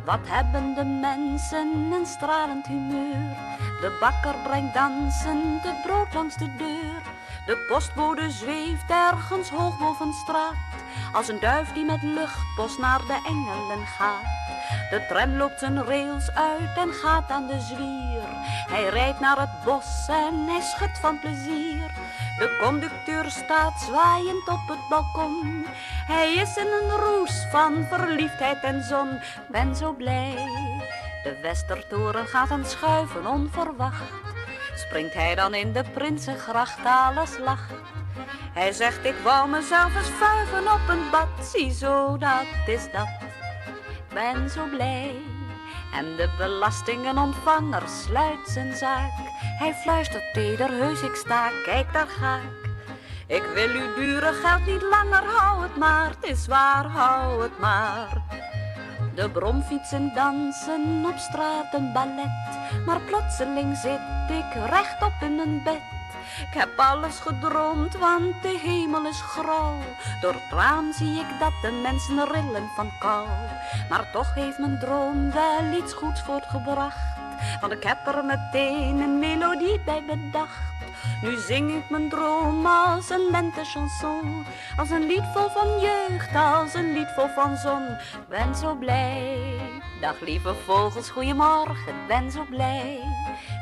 [0.05, 3.35] Wat hebben de mensen een stralend humeur?
[3.81, 7.01] De bakker brengt dansend het brood langs de deur.
[7.45, 10.55] De postbode zweeft ergens hoog boven straat.
[11.13, 14.23] Als een duif die met luchtpost naar de engelen gaat.
[14.89, 18.23] De tram loopt zijn rails uit en gaat aan de zwier.
[18.69, 21.74] Hij rijdt naar het bos en hij schudt van plezier.
[22.37, 25.65] De conducteur staat zwaaiend op het balkon.
[26.07, 29.19] Hij is in een roes van verliefdheid en zon.
[29.47, 30.35] Ben zo blij.
[31.23, 34.11] De Westertoren gaat aan schuiven onverwacht.
[34.75, 37.73] Springt hij dan in de Prinsengracht, alles lacht.
[38.53, 41.27] Hij zegt ik wou mezelf eens vuiven op een bad.
[41.41, 43.09] Ziezo, dat is dat.
[44.13, 45.34] Ben zo blij.
[45.95, 49.11] En de belastingenontvanger sluit zijn zaak.
[49.57, 52.69] Hij fluistert teder, heus ik sta, kijk daar ga ik.
[53.27, 57.59] Ik wil uw dure geld niet langer, hou het maar, het is waar, hou het
[57.59, 58.21] maar.
[59.15, 65.94] De bromfietsen dansen op straat een ballet, maar plotseling zit ik rechtop in mijn bed.
[66.41, 69.77] Ik heb alles gedroomd, want de hemel is grauw.
[70.21, 73.27] Door het raam zie ik dat de mensen rillen van kou.
[73.89, 76.97] Maar toch heeft mijn droom wel iets goeds voortgebracht.
[77.61, 80.73] Want ik heb er meteen een melodie bij bedacht.
[81.21, 84.45] Nu zing ik mijn droom als een lentechanson.
[84.77, 87.83] Als een lied vol van jeugd, als een lied vol van zon.
[87.87, 89.64] Ik ben zo blij,
[90.01, 92.99] Dag lieve vogels, goeiemorgen, ben zo blij.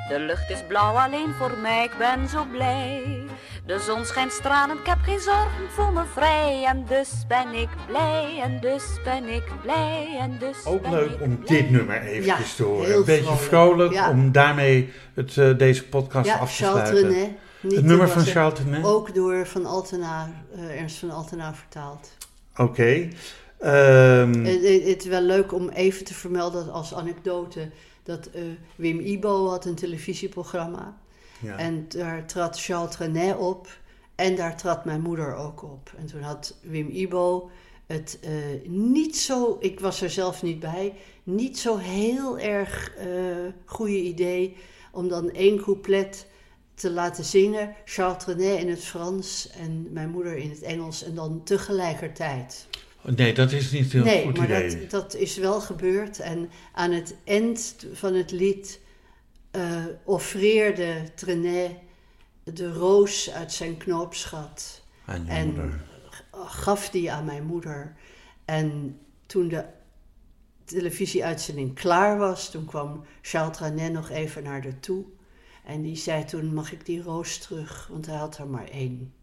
[0.09, 3.03] De lucht is blauw alleen voor mij, ik ben zo blij.
[3.65, 6.63] De zon schijnt stralend, ik heb geen zorgen, ik voel me vrij.
[6.65, 11.11] En dus ben ik blij, en dus ben ik blij, en dus Ook ben leuk
[11.11, 11.57] ik om blij.
[11.61, 12.85] dit nummer eventjes Ja, te horen.
[12.85, 13.41] heel Een beetje vrolijk.
[13.43, 14.09] vrolijk, Ja.
[14.09, 16.95] om daarmee het, eh, deze podcast Ja, af te sluiten.
[16.95, 17.29] Trenet.
[17.61, 18.23] Niet Het nummer te van.
[18.23, 18.85] Charles Trenet?
[18.85, 22.09] Ook door van Altena, eh, Ernst van Altena vertaald.
[22.55, 23.07] Oké.
[24.45, 27.69] Het, het- het is wel leuk om even te vermelden als anekdote
[28.03, 28.41] dat eh,
[28.75, 30.97] Wim Ibo had een televisieprogramma.
[31.39, 31.57] ja.
[31.57, 33.67] En daar trad Charles Trenet op
[34.15, 35.91] en daar trad mijn moeder ook op.
[35.97, 37.49] En toen had Wim Ibo
[37.87, 38.31] het eh,
[38.69, 43.07] niet zo, ik was er zelf niet bij, niet zo heel erg eh
[43.65, 44.55] goede idee
[44.91, 46.27] om dan één couplet
[46.73, 47.75] te laten zingen.
[47.85, 52.67] Charles Trenet in het Frans en mijn moeder in het Engels en dan tegelijkertijd.
[53.03, 54.79] Nee, dat is niet heel nee, goed maar idee.
[54.79, 56.19] dat, dat is wel gebeurd.
[56.19, 58.79] En aan het eind van het lied
[59.51, 61.71] eh, offreerde Trenet
[62.43, 64.81] de roos uit zijn knoopsgat.
[65.05, 65.83] Aan je En moeder.
[66.31, 67.95] gaf die aan mijn moeder.
[68.45, 69.65] En toen de
[70.65, 75.03] televisieuitzending klaar was, toen kwam Charles Trenet nog even naar haar toe.
[75.65, 77.87] En die zei toen, mag ik die roos terug?
[77.91, 79.13] Want hij had er maar één.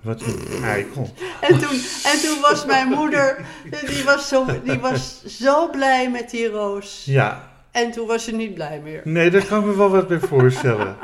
[0.00, 1.14] Wat een eikel.
[1.40, 3.44] En toen, en toen was mijn moeder,
[3.86, 7.02] die was, zo, die was zo blij met die roos.
[7.04, 7.47] Ja,
[7.84, 9.00] En toen was ze niet blij meer.
[9.04, 10.96] nee, daar kan ik me wel wat bij voorstellen.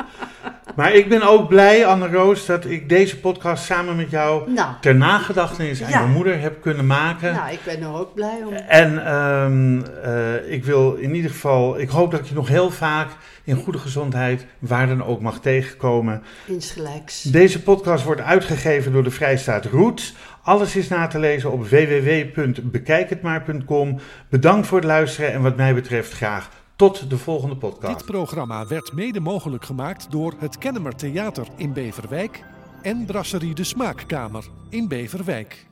[0.76, 4.94] Maar ik ben ook blij, Anne-Roos, dat ik deze podcast samen met jou Nou, ter
[4.94, 6.00] nagedachtenis aan Ja.
[6.00, 7.32] je moeder heb kunnen maken.
[7.32, 8.52] nou, ik ben er ook blij om.
[8.54, 12.70] En ehm, eh, ik wil in ieder geval, ik hoop dat ik je nog heel
[12.70, 13.08] vaak
[13.44, 16.22] in goede gezondheid, waar dan ook, mag tegenkomen.
[16.46, 17.22] Insgelijks.
[17.22, 20.14] Deze podcast wordt uitgegeven door de Vrijstaat Roots.
[20.42, 23.98] Alles is na te lezen op www.bekijkhetmaar.com.
[24.28, 27.96] Bedankt voor het luisteren en wat mij betreft graag tot de volgende podcast.
[27.96, 32.44] Dit programma werd mede mogelijk gemaakt door het Kennemer Theater in Beverwijk
[32.82, 35.66] en Brasserie de Smaakkamer in Beverwijk.